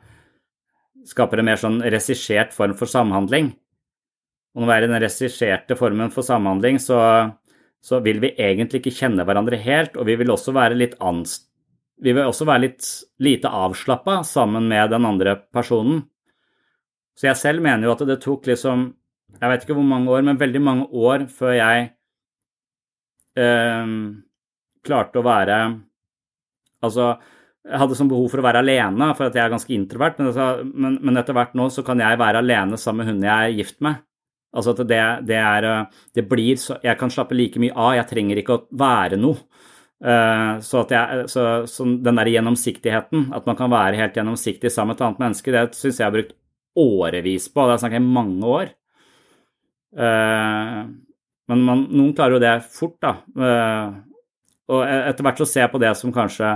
[1.05, 3.51] skaper en mer sånn regissert form for samhandling.
[4.55, 6.97] Og når vi er i den regisserte formen for samhandling, så,
[7.83, 11.49] så, vil vi egentlig ikke kjenne hverandre helt, og vi vil også være litt anst...
[11.95, 12.87] Vi vil også være litt
[13.23, 16.01] lite avslappa sammen med den andre personen.
[17.15, 18.89] Så jeg selv mener jo at det tok liksom
[19.39, 21.85] Jeg vet ikke hvor mange år, men veldig mange år før jeg
[23.39, 23.93] øh,
[24.83, 25.59] klarte å være
[26.83, 27.13] Altså
[27.65, 30.19] jeg hadde sånn behov for å være alene, for at jeg er ganske introvert.
[30.19, 33.25] Men, altså, men, men, etter hvert nå så kan jeg være alene sammen med hunden
[33.25, 34.03] jeg er gift med.
[34.55, 35.65] Altså at det, det er
[36.15, 37.95] Det blir så Jeg kan slappe like mye av.
[37.97, 39.41] Jeg trenger ikke å være noe.
[40.05, 44.93] Uh, så, jeg, så, så den der gjennomsiktigheten, at man kan være helt gjennomsiktig sammen
[44.93, 46.35] med et annet menneske, det syns jeg har brukt
[46.77, 47.63] årevis på.
[47.63, 48.71] Det har jeg snakket i mange år.
[49.95, 50.79] Uh,
[51.49, 53.15] men man, noen klarer jo det fort, da.
[54.65, 56.55] Og etter hvert så ser jeg på det som kanskje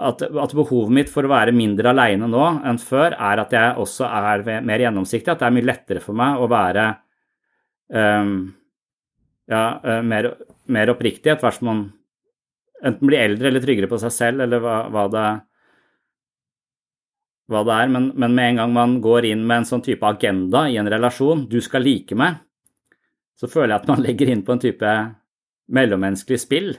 [0.00, 3.76] at, at, behovet mitt for å være mindre aleine nå enn før, er at jeg
[3.82, 5.32] også er mer gjennomsiktig.
[5.32, 6.86] At det er mye lettere for meg å være
[7.92, 8.34] um,
[9.50, 10.32] ja, eh, mer,
[10.70, 11.86] mer, oppriktig etter hvert som man
[12.80, 15.24] enten blir eldre eller tryggere på seg selv, eller hva, hva, det,
[17.52, 17.94] hva det, er.
[17.96, 20.88] Men, men, med en gang man går inn med en sånn type agenda i en
[20.88, 22.40] relasjon, du skal like meg,
[23.36, 24.94] så føler jeg at man legger inn på en type
[25.70, 26.72] mellommenneskelig spill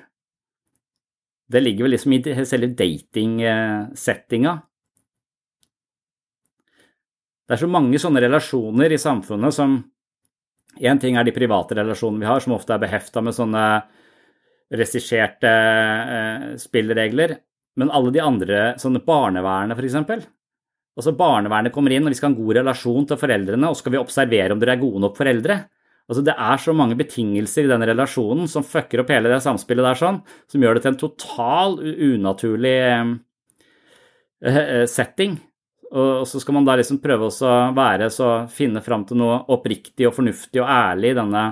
[1.52, 4.54] det ligger vel liksom i selve datingsettinga.
[7.48, 9.82] Det er så mange sånne relasjoner i samfunnet som
[10.80, 13.64] Én ting er de private relasjonene vi har, som ofte er behefta med sånne
[14.72, 17.34] regisserte eh, spillregler,
[17.76, 20.24] men alle de andre, sånne barnevernet eksempel.
[20.96, 23.84] Altså Barnevernet kommer inn, og vi skal ha en god relasjon til foreldrene, og så
[23.84, 25.60] skal vi observere om dere er gode nok foreldre.
[26.12, 29.86] Altså Det er så mange betingelser i den relasjonen som fucker opp hele det samspillet
[29.88, 30.18] der, sånn,
[30.52, 33.14] som gjør det til en total unaturlig eh,
[34.52, 35.38] eh setting.
[35.92, 40.08] Og så skal man da liksom prøve å være så finne fram til noe oppriktig
[40.08, 41.48] og fornuftig og ærlig i denne,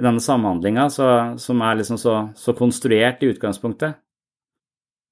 [0.00, 4.00] i denne samhandlinga som er liksom så, så, konstruert i utgangspunktet.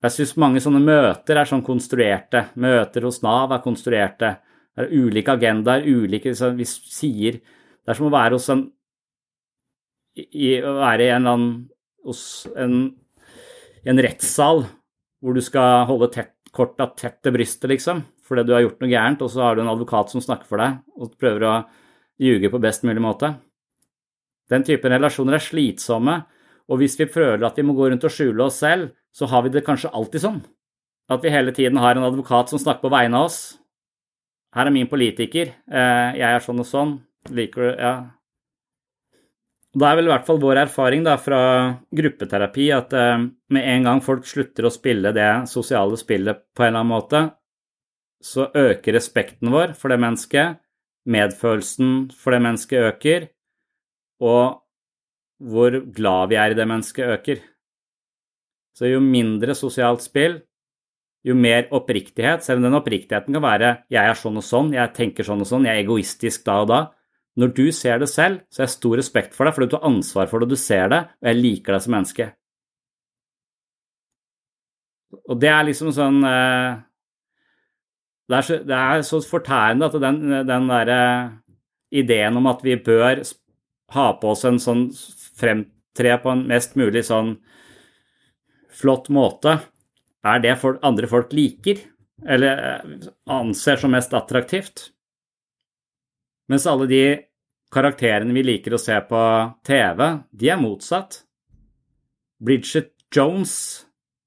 [0.03, 2.49] Jeg syns mange sånne møter er sånn konstruerte.
[2.61, 4.37] Møter hos Nav er konstruerte.
[4.73, 7.41] Det er ulike agendaer, ulike Vi sier
[7.83, 8.66] Det er som å være hos en
[10.14, 11.53] i, være i en eller annen
[12.05, 12.22] hos
[12.59, 12.74] en,
[13.89, 14.64] en rettssal
[15.22, 18.03] hvor du skal holde tett, korta tett til brystet, liksom
[18.33, 20.62] fordi du har gjort noe gærent, og så har du en advokat som snakker for
[20.62, 21.55] deg og prøver å
[22.22, 23.35] ljuge på best mulig måte.
[24.49, 26.14] Den typen relasjoner er slitsomme,
[26.70, 29.45] og hvis vi føler at vi må gå rundt og skjule oss selv, så har
[29.45, 30.41] vi det kanskje alltid sånn.
[31.12, 33.41] At vi hele tiden har en advokat som snakker på vegne av oss.
[34.57, 36.95] Her er min politiker, eh, jeg er sånn og sånn,
[37.31, 37.95] liker du Ja.
[39.73, 41.39] Da er vel i hvert fall vår erfaring da, fra
[41.97, 43.23] gruppeterapi at eh,
[43.57, 47.23] med en gang folk slutter å spille det sosiale spillet på en eller annen måte,
[48.20, 50.61] så øker respekten vår for det mennesket,
[51.09, 53.27] medfølelsen for det mennesket øker,
[54.23, 54.61] og
[55.43, 57.43] hvor glad vi er i det mennesket, øker.
[58.79, 60.39] Så jo mindre sosialt spill,
[61.27, 64.95] jo mer oppriktighet, selv om den oppriktigheten kan være 'jeg er sånn og sånn', 'jeg
[64.95, 66.91] tenker sånn og sånn', 'jeg er egoistisk da og da'.
[67.41, 69.89] Når du ser det selv, så har jeg stor respekt for deg, fordi du har
[69.89, 72.26] ansvar for det, du ser det, og jeg liker deg som menneske.
[75.28, 76.83] Og det er liksom sånn eh,
[78.28, 81.01] det er, så, det er så fortærende at den, den derre
[81.93, 83.20] ideen om at vi bør
[83.93, 84.87] ha på oss en sånn
[85.37, 87.35] fremtre på en mest mulig sånn
[88.72, 89.59] flott måte,
[90.24, 91.83] er det folk, andre folk liker,
[92.24, 94.91] eller eh, anser som mest attraktivt.
[96.51, 97.05] Mens alle de
[97.72, 99.22] karakterene vi liker å se på
[99.66, 101.22] TV, de er motsatt.
[102.43, 103.55] Bridget Jones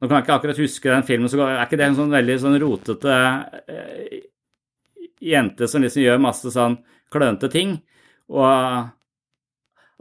[0.06, 2.36] nå kan jeg ikke akkurat huske den filmen, så er ikke det en sånn veldig
[2.44, 3.14] sånn rotete
[3.72, 4.18] eh,
[5.24, 6.76] jente som liksom gjør masse sånn
[7.14, 7.78] klønete ting?
[8.30, 8.50] Og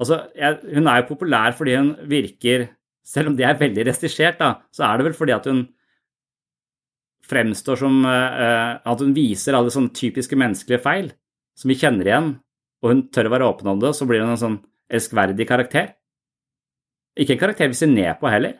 [0.03, 2.71] altså, jeg, hun er jo populær fordi hun virker
[3.05, 5.59] Selv om det er veldig regissert, da, så er det vel fordi at hun
[7.29, 11.11] fremstår som eh, At hun viser alle sånne typiske menneskelige feil
[11.59, 12.31] som vi kjenner igjen,
[12.83, 14.59] og hun tør å være åpen om det, så blir hun en sånn
[14.93, 15.95] elskverdig karakter.
[17.17, 18.59] Ikke en karakter vi ser ned på heller.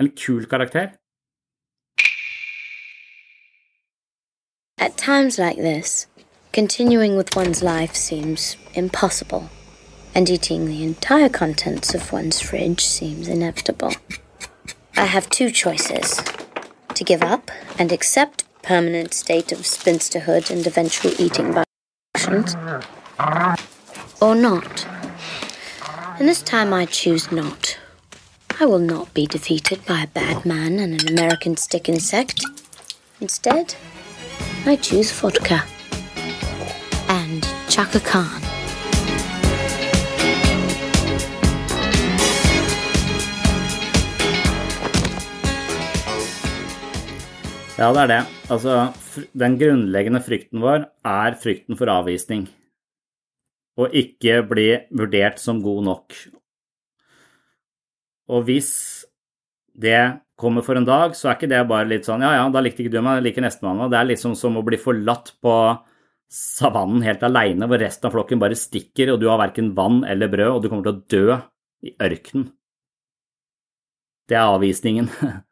[0.00, 0.94] En kul karakter.
[4.78, 6.06] At times like this,
[6.52, 9.48] continuing with one's life seems impossible,
[10.14, 13.92] and eating the entire contents of one's fridge seems inevitable.
[14.96, 16.22] I have two choices
[16.94, 21.52] to give up and accept permanent state of spinsterhood and eventual eating
[24.20, 24.86] or not.
[26.18, 27.78] And this time I choose not.
[28.58, 32.44] I will not be defeated by a bad man and an American stick insect.
[33.20, 33.74] Instead,
[34.64, 35.62] I choose vodka
[37.08, 38.42] and Chaka Khan.
[47.78, 48.35] Ja, det er det.
[48.46, 48.92] Altså,
[49.34, 52.44] den grunnleggende frykten vår er frykten for avvisning.
[53.76, 56.14] Og ikke bli vurdert som god nok.
[58.30, 58.70] Og hvis
[59.74, 59.98] det
[60.38, 62.84] kommer for en dag, så er ikke det bare litt sånn ja, ja, da likte
[62.84, 63.82] ikke du meg, jeg liker nestemann.
[63.90, 65.56] Det er liksom som å bli forlatt på
[66.32, 70.30] savannen helt aleine, hvor resten av flokken bare stikker, og du har verken vann eller
[70.30, 71.40] brød, og du kommer til å dø
[71.86, 72.48] i ørkenen.
[74.26, 75.10] Det er avvisningen.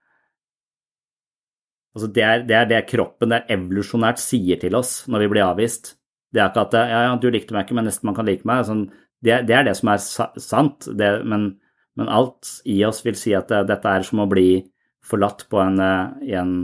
[1.94, 5.32] altså, det er, det er, det kroppen, det er evolusjonært sier til oss når vi
[5.34, 5.94] blir avvist.
[6.34, 8.46] Det er ikke at ja, ja, du likte meg ikke, men nesten man kan like
[8.48, 8.64] meg.
[8.66, 8.88] Sånn,
[9.24, 11.52] det, det, er det som er sant, men
[11.94, 14.64] men alt i oss vil si at det, dette er som å bli
[15.04, 16.54] forlatt på en, eh, i en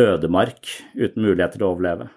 [0.00, 2.08] ødemark uten muligheter til å overleve.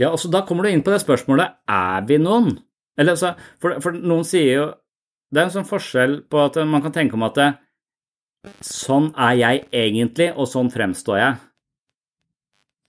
[0.00, 2.54] Ja, altså Da kommer du inn på det spørsmålet er vi noen?
[2.96, 4.64] Eller, altså, for, for, noen sier jo
[5.30, 7.50] Det er en sånn forskjell på at man kan tenke om at det,
[8.64, 11.38] sånn er jeg egentlig, og sånn fremstår jeg.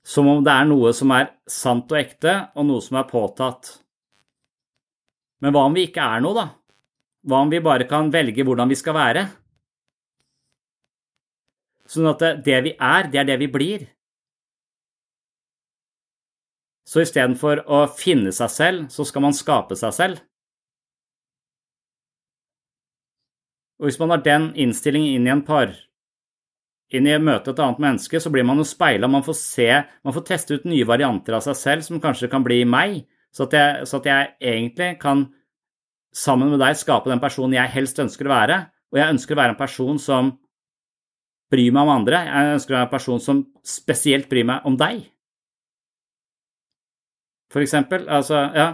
[0.07, 3.75] Som om det er noe som er sant og ekte, og noe som er påtatt.
[5.41, 6.47] Men hva om vi ikke er noe, da?
[7.27, 9.27] Hva om vi bare kan velge hvordan vi skal være?
[11.91, 13.85] Sånn at det vi er, det er det vi blir.
[16.87, 20.23] Så istedenfor å finne seg selv, så skal man skape seg selv.
[23.81, 25.73] Og hvis man har den innstillingen inn i en par,
[26.93, 29.69] inn i å møte et annet menneske, så blir man jo speila, man får se,
[30.05, 32.99] man får teste ut nye varianter av seg selv som kanskje kan bli meg,
[33.33, 35.25] så at jeg, så at jeg egentlig kan
[36.13, 38.59] sammen med deg skape den personen jeg helst ønsker å være,
[38.91, 40.31] og jeg ønsker å være en person som
[41.51, 44.77] bryr meg om andre, jeg ønsker å være en person som spesielt bryr meg om
[44.79, 45.07] deg.
[47.51, 48.67] For eksempel, altså, ja.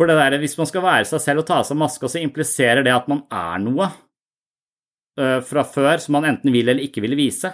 [0.00, 2.22] For det der, hvis man skal være seg selv og ta av seg maska, så
[2.22, 3.90] impliserer det at man er noe
[5.20, 7.50] uh, fra før som man enten vil eller ikke vil vise.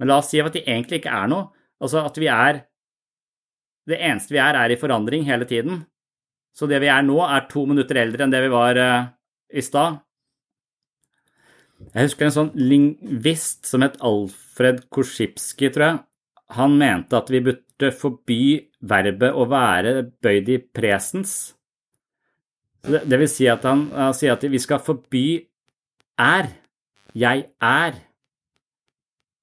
[0.00, 2.64] Men la oss si at de egentlig ikke er noe, altså at vi er
[3.84, 5.82] Det eneste vi er, er i forandring hele tiden.
[6.56, 9.10] Så det vi er nå, er to minutter eldre enn det vi var uh,
[9.52, 9.98] i stad.
[11.90, 16.00] Jeg husker en sånn lingvist som het Alfred Korsipski, tror jeg.
[16.56, 17.42] Han mente at vi
[17.74, 21.54] burde forby verbet å være bøyd i presens.
[22.84, 25.46] Det, vil si at han, han sier at vi skal forby
[26.20, 26.50] er.
[27.14, 27.96] Jeg er.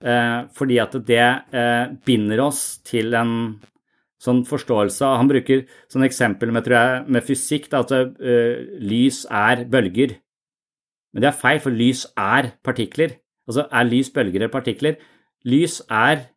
[0.01, 3.59] Eh, fordi at det eh, binder oss til en
[4.21, 5.13] sånn forståelse.
[5.17, 10.13] Han bruker sånn eksempel med, jeg, med fysikk, da, at uh, lys er bølger.
[11.11, 13.15] Men det er feil, for lys er partikler.
[13.49, 14.99] Altså er lys bølger eller partikler?
[15.49, 16.27] Lys er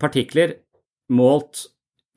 [0.00, 0.58] partikler
[1.12, 1.66] målt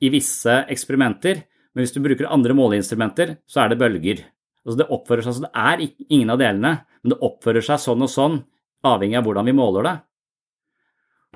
[0.00, 4.22] i visse eksperimenter, men hvis du bruker andre måleinstrumenter, så er det bølger.
[4.66, 8.04] Altså det oppfører seg, altså det er ingen av delene, men det oppfører seg sånn
[8.04, 8.38] og sånn,
[8.86, 9.96] avhengig av hvordan vi måler det.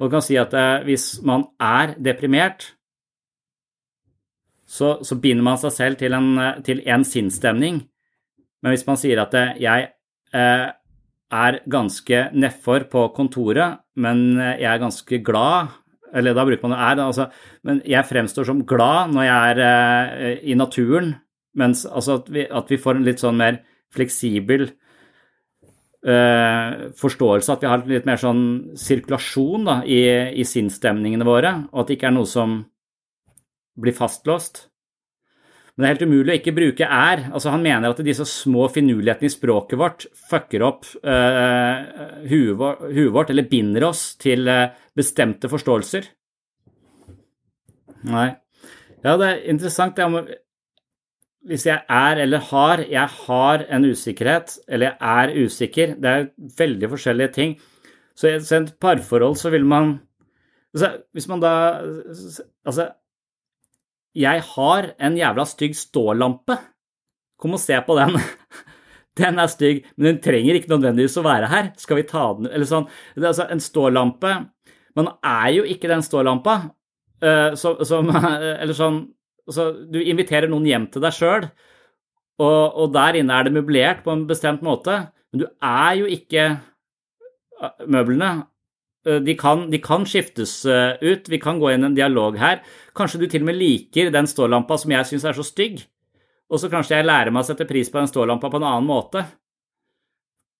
[0.00, 2.72] Og du kan si at eh, hvis man er deprimert,
[4.66, 6.32] så, så binder man seg selv til en,
[6.66, 7.84] til en sinnsstemning.
[8.64, 9.86] Men hvis man sier at eh, jeg
[10.34, 10.66] eh,
[11.34, 15.70] er ganske nedfor på kontoret, men jeg er ganske glad
[16.14, 17.28] eller da bruker man jo er, altså,
[17.66, 21.14] men jeg fremstår som glad når jeg er eh, i naturen,
[21.58, 23.60] mens altså at vi, at vi, får en litt sånn mer
[23.94, 24.68] fleksibel
[26.06, 28.44] eh, forståelse, at vi har litt mer sånn
[28.78, 30.00] sirkulasjon da, i,
[30.38, 32.62] i sinnsstemningene våre, og at det ikke er noe som
[33.80, 34.68] blir fastlåst.
[35.74, 37.24] Men det er helt umulig å ikke bruke er.
[37.34, 43.32] Altså, han mener at disse små finurlighetene i språket vårt fucker opp uh, huet vårt,
[43.34, 46.06] eller binder oss til uh, bestemte forståelser.
[48.06, 48.28] Nei.
[49.02, 49.98] Ja, det er interessant.
[49.98, 50.22] Jeg må,
[51.50, 54.98] hvis jeg er eller har Jeg har en usikkerhet, eller jeg
[55.34, 55.94] er usikker.
[55.98, 57.58] Det er veldig forskjellige ting.
[58.14, 59.96] Så i et parforhold så vil man
[60.72, 61.82] altså, Hvis man da
[62.64, 62.92] Altså
[64.14, 66.56] jeg har en jævla stygg stålampe.
[67.40, 68.18] Kom og se på den.
[69.18, 71.68] Den er stygg, men den trenger ikke nødvendigvis å være her.
[71.78, 72.88] Skal vi ta den Eller sånn.
[73.14, 74.32] Det er altså en stålampe
[74.98, 76.56] Man er jo ikke den stålampa.
[77.22, 78.10] Uh, som
[78.62, 79.04] Eller sånn
[79.50, 81.46] så Du inviterer noen hjem til deg sjøl,
[82.40, 84.96] og, og, der inne er det møblert på en bestemt måte,
[85.30, 88.30] men du er jo ikke eh, møblene.
[89.04, 91.28] Eh, de kan, de kan, skiftes eh, ut.
[91.28, 92.62] Vi kan gå inn i en dialog her.
[92.96, 95.82] Kanskje du til og med liker den stålampa som jeg syns er så stygg,
[96.48, 98.88] og så kanskje jeg lærer meg å sette pris på den stålampa på en annen
[98.88, 99.26] måte.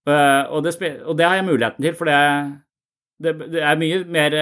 [0.09, 0.77] Eh, og det,
[1.07, 2.21] og det har jeg muligheten til, for det,
[3.25, 4.39] det, det er mye mer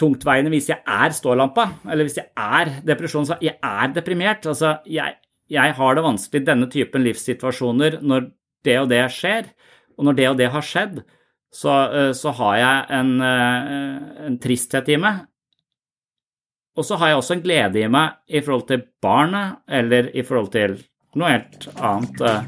[0.00, 4.48] tungtveiende hvis jeg er stålampa, eller hvis jeg er depresjon, så jeg er deprimert.
[4.48, 5.20] Altså, jeg,
[5.52, 8.30] jeg har det vanskelig i denne typen livssituasjoner når
[8.64, 9.50] det og det skjer,
[10.00, 11.02] og når det og det har skjedd
[11.52, 15.26] så, eh, så har jeg en, eh, en, tristhet i meg.
[16.76, 20.22] Og så har jeg også en glede i meg i forhold til barnet, eller i
[20.22, 20.78] forhold til
[21.14, 22.20] noe helt annet.
[22.20, 22.42] Eh.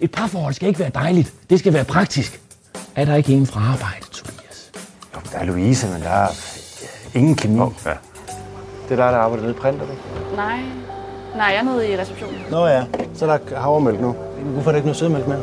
[0.00, 1.34] Et parforhold skal ikke være dejligt.
[1.50, 2.40] Det skal være praktisk.
[2.96, 4.72] Er der ikke en fra arbejde, Tobias?
[5.14, 6.28] Jo, der er Louise, men der er
[7.14, 7.60] ingen kemi.
[7.60, 7.94] Oh, ja.
[8.88, 10.36] Det er der, der arbejder nede i printer, ikke?
[10.36, 10.60] Nej,
[11.36, 12.38] Nej, jeg er nede i receptionen.
[12.50, 12.84] Nå ja,
[13.14, 14.16] så er der havremælk nu.
[14.42, 15.38] Hvorfor er der ikke noget sødmælk med?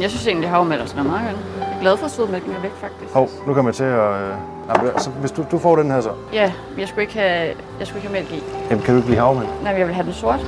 [0.00, 1.36] Jeg synes egentlig, at havremælk smager meget godt.
[1.60, 3.12] Jeg er glad for, at sødmælken er væk, faktisk.
[3.14, 4.12] Hov, nu kommer jeg til at...
[4.22, 4.30] Øh...
[4.68, 6.10] Nej, så hvis du, du får den her så.
[6.32, 8.42] Ja, jeg skulle ikke have, jeg skulle ikke have mælk i.
[8.70, 9.48] Jamen, kan du ikke lide havremælk?
[9.62, 10.40] Nej, jeg vil have den sort.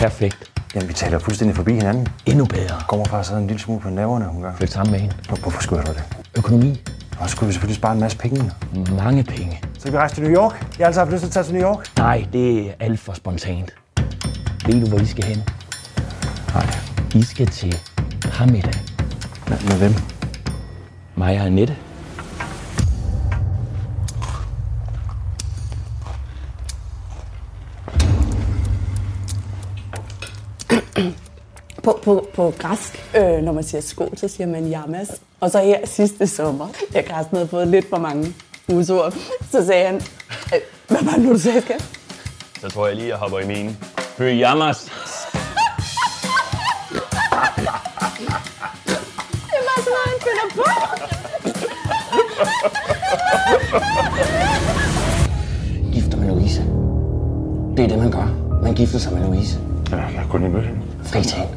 [0.00, 0.50] Perfekt.
[0.74, 2.08] Jamen, vi taler fuldstændig forbi hinanden.
[2.26, 2.76] Endnu bedre.
[2.88, 4.52] Kommer faktisk sådan en lille smule på nerverne hun gør.
[4.56, 5.14] Flyt sammen med hende.
[5.28, 6.02] Hvorfor skulle jeg det?
[6.38, 6.82] Økonomi.
[7.20, 8.52] Og så skulle vi selvfølgelig spare en masse penge.
[8.96, 9.60] Mange penge.
[9.78, 10.52] Så kan vi rejse til New York.
[10.78, 11.96] Jeg har altså haft lyst til at tage til New York.
[11.98, 13.74] Nej, det er alt for spontant.
[14.66, 15.42] Ved du, hvor I skal hen?
[16.54, 16.66] Nej.
[17.14, 17.76] I skal til
[18.24, 18.72] Hamida.
[19.48, 19.92] Med, med hvem?
[21.16, 21.76] Mig og Annette.
[31.82, 35.08] På, på, på græsk, øh, når man siger sko, så siger man jamas.
[35.40, 39.14] Og så her sidste sommer, da Carsten havde fået lidt for mange skudord.
[39.52, 39.94] Så sagde han,
[40.54, 41.84] "Øh, hvad var det nu, du sagde, skat?
[42.60, 43.76] Så tror jeg lige, jeg hopper i min.
[44.16, 44.84] Pyjamas.
[44.84, 44.92] Det
[49.66, 50.64] var sådan noget, han finder på.
[55.92, 56.60] Gifter med Louise.
[57.76, 58.28] Det er det, man gør.
[58.62, 59.58] Man gifter sig med Louise.
[59.90, 60.80] Ja, jeg har kun lige mødt hende.
[61.04, 61.48] Fritage.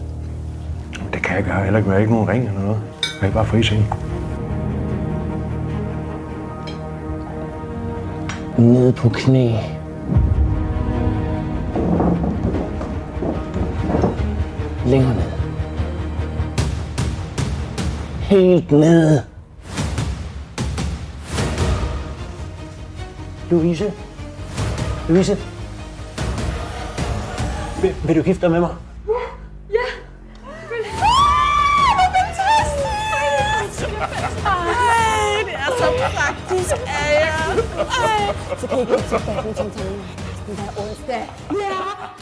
[1.33, 1.63] Kan jeg gøre.
[1.63, 2.81] Heller ikke, jeg ikke nogen ring eller noget.
[3.03, 3.87] Jeg kan bare frise hende.
[8.57, 9.51] Nede på knæ.
[14.85, 15.31] Længere ned.
[18.21, 19.21] Helt ned.
[23.49, 23.93] Louise?
[25.09, 25.37] Louise?
[27.81, 28.69] Vil, vil du gifte dig med mig?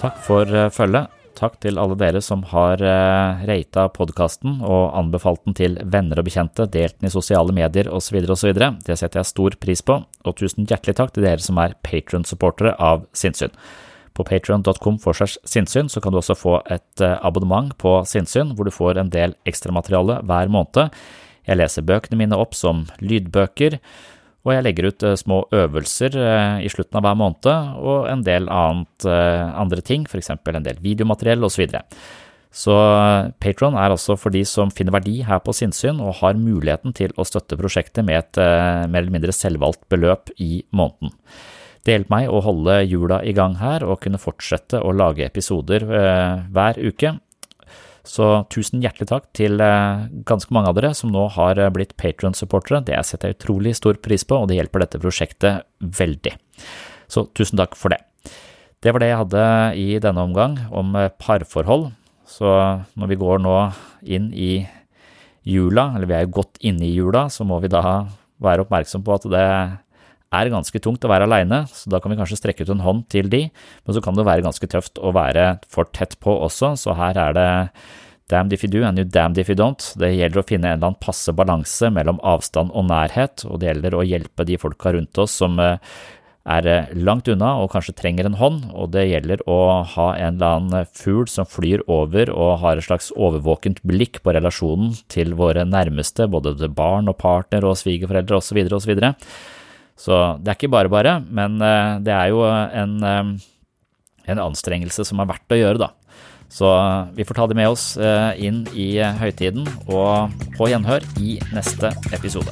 [0.02, 1.18] Takk for eh, følget.
[1.38, 6.28] Takk til alle dere som har uh, rata podkasten og anbefalt den til venner og
[6.28, 8.20] bekjente, delt den i sosiale medier osv.
[8.30, 8.52] osv.
[8.86, 12.76] Det setter jeg stor pris på, og tusen hjertelig takk til dere som er patron-supportere
[12.78, 13.56] av Sinnsyn.
[14.14, 18.76] På patron.com sinnssyn så kan du også få et uh, abonnement på Sinnsyn, hvor du
[18.76, 20.94] får en del ekstramateriale hver måned.
[21.48, 23.80] Jeg leser bøkene mine opp som lydbøker,
[24.42, 28.26] og jeg legger ut eh, små øvelser eh, i slutten av hver måned, og en
[28.26, 31.54] del annet, eh, andre ting, eksempel en del videomateriell osv.
[31.54, 31.84] Så, videre.
[32.50, 32.76] så
[33.44, 37.14] Patron er altså for de som finner verdi her på sinnssyn og har muligheten til
[37.20, 41.14] å støtte prosjektet med et mer eller mindre selvvalgt beløp i måneden.
[41.86, 45.86] Det hjelper meg å holde hjula i gang her og kunne fortsette å lage episoder
[45.86, 47.16] hver uke.
[48.08, 51.94] Så tusen hjertelig takk til eh, ganske mange av dere som nå har eh, blitt
[52.02, 52.82] Patron-supportere.
[52.88, 55.68] Det setter jeg utrolig stor pris på, og det hjelper dette prosjektet
[56.00, 56.34] veldig.
[57.12, 58.02] Så tusen takk for det.
[58.82, 59.46] Det var det jeg hadde
[59.78, 61.92] i denne omgang om eh, parforhold.
[62.26, 62.50] Så
[62.98, 63.56] når vi går nå
[64.02, 64.66] inn i
[65.46, 67.84] jula, eller vi er jo godt inne i jula, så må vi da
[68.42, 69.48] være oppmerksom på at det
[70.32, 73.04] er ganske tungt å være aleine, så da kan vi kanskje strekke ut en hånd
[73.12, 76.74] til de, men så kan det være ganske tøft å være for tett på også,
[76.80, 77.50] så her er det
[78.32, 79.84] damned if you do and you damned if you don't.
[80.00, 83.72] Det gjelder å finne en eller annen passe balanse mellom avstand og nærhet, og det
[83.74, 85.78] gjelder å hjelpe de folka rundt oss som eh,
[86.50, 89.60] er eh, langt unna og kanskje trenger en hånd, og det gjelder å
[89.96, 94.34] ha en eller annen fugl som flyr over og har et slags overvåkent blikk på
[94.38, 98.64] relasjonen til våre nærmeste, både barn og partner og svigerforeldre osv.
[98.80, 98.96] osv.
[100.02, 102.96] Så det er ikke bare bare, men eh, det er jo en,
[104.26, 105.92] en anstrengelse som er verdt å gjøre, da.
[106.52, 106.68] Så
[107.16, 107.86] vi får ta det med oss
[108.36, 112.52] inn i høytiden, og på gjenhør i neste episode.